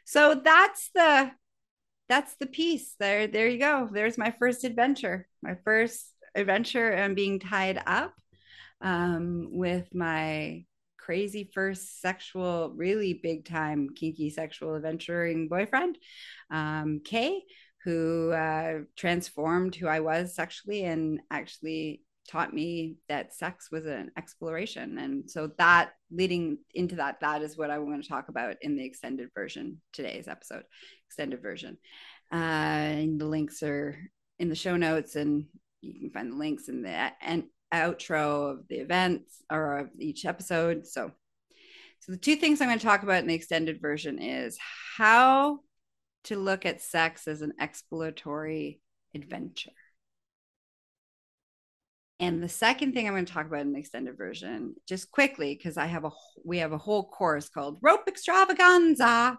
So 0.05 0.41
that's 0.43 0.89
the 0.95 1.31
that's 2.09 2.35
the 2.35 2.47
piece. 2.47 2.95
There 2.99 3.27
there 3.27 3.47
you 3.47 3.59
go. 3.59 3.89
There's 3.91 4.17
my 4.17 4.33
first 4.39 4.63
adventure. 4.63 5.27
My 5.41 5.57
first 5.65 6.05
adventure 6.33 6.89
and 6.89 7.15
being 7.15 7.39
tied 7.39 7.81
up 7.85 8.13
um, 8.81 9.49
with 9.51 9.93
my 9.93 10.65
crazy 11.07 11.49
first 11.53 12.01
sexual, 12.01 12.73
really 12.75 13.13
big 13.13 13.45
time 13.45 13.87
kinky 13.95 14.29
sexual 14.29 14.75
adventuring 14.75 15.47
boyfriend, 15.47 15.97
um, 16.51 16.99
Kay, 17.01 17.43
who 17.85 18.31
uh, 18.33 18.79
transformed 18.97 19.73
who 19.73 19.87
I 19.87 20.01
was 20.01 20.35
sexually 20.35 20.83
and 20.83 21.21
actually 21.31 22.03
taught 22.27 22.53
me 22.53 22.97
that 23.07 23.33
sex 23.33 23.71
was 23.71 23.85
an 23.85 24.11
exploration. 24.17 24.97
And 24.97 25.31
so 25.31 25.49
that 25.57 25.91
leading 26.11 26.57
into 26.73 26.97
that, 26.97 27.21
that 27.21 27.41
is 27.41 27.57
what 27.57 27.71
I 27.71 27.79
want 27.79 28.03
to 28.03 28.09
talk 28.09 28.27
about 28.27 28.57
in 28.61 28.75
the 28.75 28.83
extended 28.83 29.29
version, 29.33 29.79
today's 29.93 30.27
episode, 30.27 30.63
extended 31.07 31.41
version. 31.41 31.77
Uh, 32.33 32.35
and 32.35 33.17
the 33.17 33.27
links 33.27 33.63
are 33.63 33.97
in 34.39 34.49
the 34.49 34.55
show 34.55 34.75
notes 34.75 35.15
and 35.15 35.45
you 35.79 36.01
can 36.01 36.09
find 36.09 36.33
the 36.33 36.35
links 36.35 36.67
in 36.67 36.81
the 36.81 37.11
and 37.21 37.45
outro 37.73 38.51
of 38.51 38.67
the 38.67 38.77
events 38.77 39.43
or 39.51 39.79
of 39.79 39.89
each 39.99 40.25
episode. 40.25 40.85
So, 40.87 41.11
so 41.99 42.11
the 42.11 42.17
two 42.17 42.35
things 42.35 42.61
I'm 42.61 42.67
going 42.67 42.79
to 42.79 42.85
talk 42.85 43.03
about 43.03 43.21
in 43.21 43.27
the 43.27 43.33
extended 43.33 43.81
version 43.81 44.19
is 44.19 44.57
how 44.97 45.59
to 46.25 46.37
look 46.37 46.65
at 46.65 46.81
sex 46.81 47.27
as 47.27 47.41
an 47.41 47.53
exploratory 47.59 48.81
adventure. 49.15 49.71
And 52.19 52.41
the 52.41 52.49
second 52.49 52.93
thing 52.93 53.07
I'm 53.07 53.13
going 53.13 53.25
to 53.25 53.33
talk 53.33 53.45
about 53.45 53.61
in 53.61 53.73
the 53.73 53.79
extended 53.79 54.17
version, 54.17 54.75
just 54.87 55.11
quickly, 55.11 55.53
because 55.53 55.77
I 55.77 55.85
have 55.85 56.03
a 56.03 56.09
we 56.43 56.57
have 56.59 56.71
a 56.71 56.77
whole 56.77 57.07
course 57.07 57.47
called 57.47 57.77
Rope 57.81 58.07
Extravaganza 58.07 59.37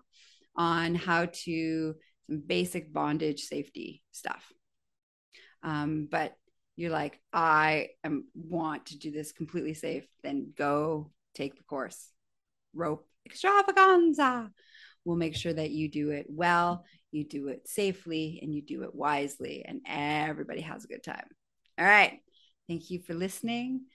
on 0.55 0.95
how 0.95 1.27
to 1.45 1.95
some 2.29 2.43
basic 2.47 2.93
bondage 2.93 3.43
safety 3.43 4.03
stuff. 4.13 4.53
Um, 5.63 6.09
but 6.11 6.35
you're 6.79 6.93
like, 6.93 7.19
I 7.33 7.89
am 8.05 8.27
want 8.35 8.87
to 8.87 8.99
do 8.99 9.11
this 9.11 9.33
completely 9.33 9.75
safe, 9.75 10.07
then 10.23 10.53
go 10.57 11.11
take 11.35 11.57
the 11.57 11.65
course. 11.65 12.13
Rope 12.73 13.05
extravaganza. 13.27 14.53
We'll 15.05 15.17
make 15.17 15.35
sure 15.35 15.53
that 15.53 15.73
you 15.73 15.91
do 15.91 16.11
it 16.11 16.27
well, 16.29 16.85
you 17.11 17.25
do 17.25 17.49
it 17.49 17.67
safely, 17.67 18.39
and 18.43 18.55
you 18.55 18.63
do 18.63 18.85
it 18.85 18.95
wisely, 18.95 19.65
and 19.67 19.81
everybody 19.89 20.61
has 20.61 20.85
a 20.85 20.89
good 20.89 21.03
time. 21.03 21.27
All 21.79 21.85
right. 21.85 22.21
Thank 22.69 22.91
you 22.91 23.01
for 23.01 23.15
listening. 23.15 23.87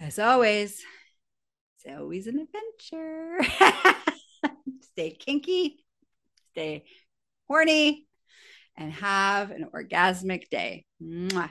As 0.00 0.18
always, 0.18 0.82
it's 1.76 1.96
always 1.96 2.26
an 2.26 2.40
adventure. 2.40 3.38
stay 4.92 5.10
kinky, 5.10 5.84
stay 6.50 6.84
horny, 7.46 8.08
and 8.76 8.92
have 8.92 9.52
an 9.52 9.68
orgasmic 9.72 10.48
day. 10.50 10.84
Mwah. 11.00 11.50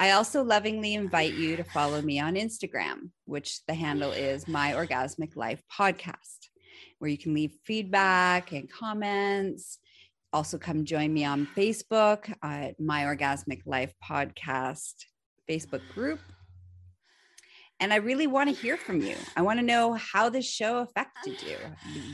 I 0.00 0.12
also 0.12 0.42
lovingly 0.42 0.94
invite 0.94 1.34
you 1.34 1.56
to 1.56 1.62
follow 1.62 2.00
me 2.00 2.18
on 2.18 2.34
Instagram, 2.34 3.10
which 3.26 3.60
the 3.66 3.74
handle 3.74 4.12
is 4.12 4.48
My 4.48 4.72
Orgasmic 4.72 5.36
Life 5.36 5.62
Podcast, 5.70 6.48
where 7.00 7.10
you 7.10 7.18
can 7.18 7.34
leave 7.34 7.52
feedback 7.66 8.52
and 8.52 8.72
comments. 8.72 9.76
Also, 10.32 10.56
come 10.56 10.86
join 10.86 11.12
me 11.12 11.26
on 11.26 11.46
Facebook 11.54 12.32
at 12.42 12.80
My 12.80 13.02
Orgasmic 13.02 13.60
Life 13.66 13.92
Podcast 14.02 14.94
Facebook 15.46 15.82
group. 15.92 16.20
And 17.78 17.92
I 17.92 17.96
really 17.96 18.26
want 18.26 18.48
to 18.48 18.54
hear 18.54 18.78
from 18.78 19.02
you. 19.02 19.16
I 19.36 19.42
want 19.42 19.60
to 19.60 19.66
know 19.66 19.92
how 19.92 20.30
this 20.30 20.50
show 20.50 20.78
affected 20.78 21.42
you. 21.42 21.58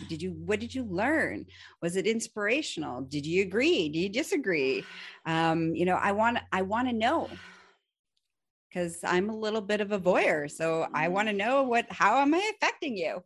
Did 0.08 0.20
you 0.20 0.32
what 0.44 0.58
did 0.58 0.74
you 0.74 0.82
learn? 0.82 1.46
Was 1.82 1.94
it 1.94 2.08
inspirational? 2.08 3.02
Did 3.02 3.24
you 3.24 3.42
agree? 3.42 3.88
Did 3.88 3.98
you 4.00 4.08
disagree? 4.08 4.84
Um, 5.24 5.72
you 5.76 5.84
know, 5.84 5.96
I 5.96 6.10
want 6.10 6.38
I 6.52 6.62
want 6.62 6.88
to 6.88 6.94
know 6.94 7.28
because 8.76 8.98
I'm 9.02 9.30
a 9.30 9.34
little 9.36 9.62
bit 9.62 9.80
of 9.80 9.90
a 9.90 9.98
voyeur. 9.98 10.50
So 10.50 10.86
I 10.92 11.08
want 11.08 11.28
to 11.28 11.34
mm. 11.34 11.38
know 11.38 11.62
what, 11.62 11.86
how 11.88 12.18
am 12.18 12.34
I 12.34 12.52
affecting 12.54 12.94
you? 12.94 13.22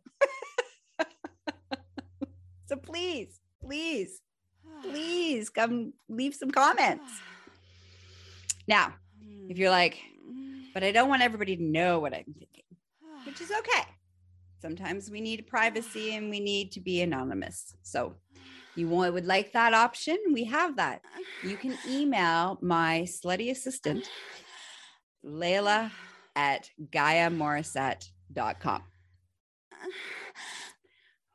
so 2.67 2.77
please, 2.77 3.41
please, 3.61 4.21
please 4.81 5.49
come 5.49 5.91
leave 6.07 6.33
some 6.35 6.51
comments. 6.51 7.11
Now, 8.67 8.93
if 9.49 9.57
you're 9.57 9.71
like, 9.71 9.99
but 10.73 10.83
I 10.83 10.91
don't 10.91 11.09
want 11.09 11.23
everybody 11.23 11.57
to 11.57 11.63
know 11.63 11.99
what 11.99 12.13
I'm 12.13 12.23
thinking, 12.23 12.63
which 13.25 13.41
is 13.41 13.51
okay. 13.51 13.83
Sometimes 14.61 15.09
we 15.09 15.19
need 15.19 15.47
privacy 15.47 16.15
and 16.15 16.29
we 16.29 16.39
need 16.39 16.71
to 16.73 16.79
be 16.79 17.01
anonymous. 17.01 17.75
So 17.81 18.15
you 18.75 18.87
would 18.87 19.25
like 19.25 19.51
that 19.51 19.73
option? 19.73 20.17
We 20.31 20.45
have 20.45 20.77
that. 20.77 21.01
You 21.43 21.57
can 21.57 21.75
email 21.89 22.59
my 22.61 23.01
slutty 23.01 23.49
assistant 23.49 24.07
Layla 25.25 25.91
at 26.35 26.69
GaiaMorissette.com. 26.91 28.83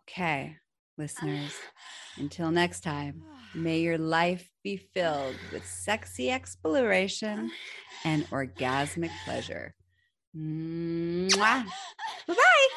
Okay, 0.08 0.56
listeners, 0.96 1.52
until 2.16 2.50
next 2.50 2.80
time, 2.80 3.22
may 3.54 3.80
your 3.80 3.98
life 3.98 4.48
be 4.62 4.76
filled 4.76 5.36
with 5.52 5.66
sexy 5.66 6.30
exploration 6.30 7.50
and 8.04 8.28
orgasmic 8.30 9.10
pleasure. 9.24 9.74
Bye 12.26 12.34
bye. 12.34 12.68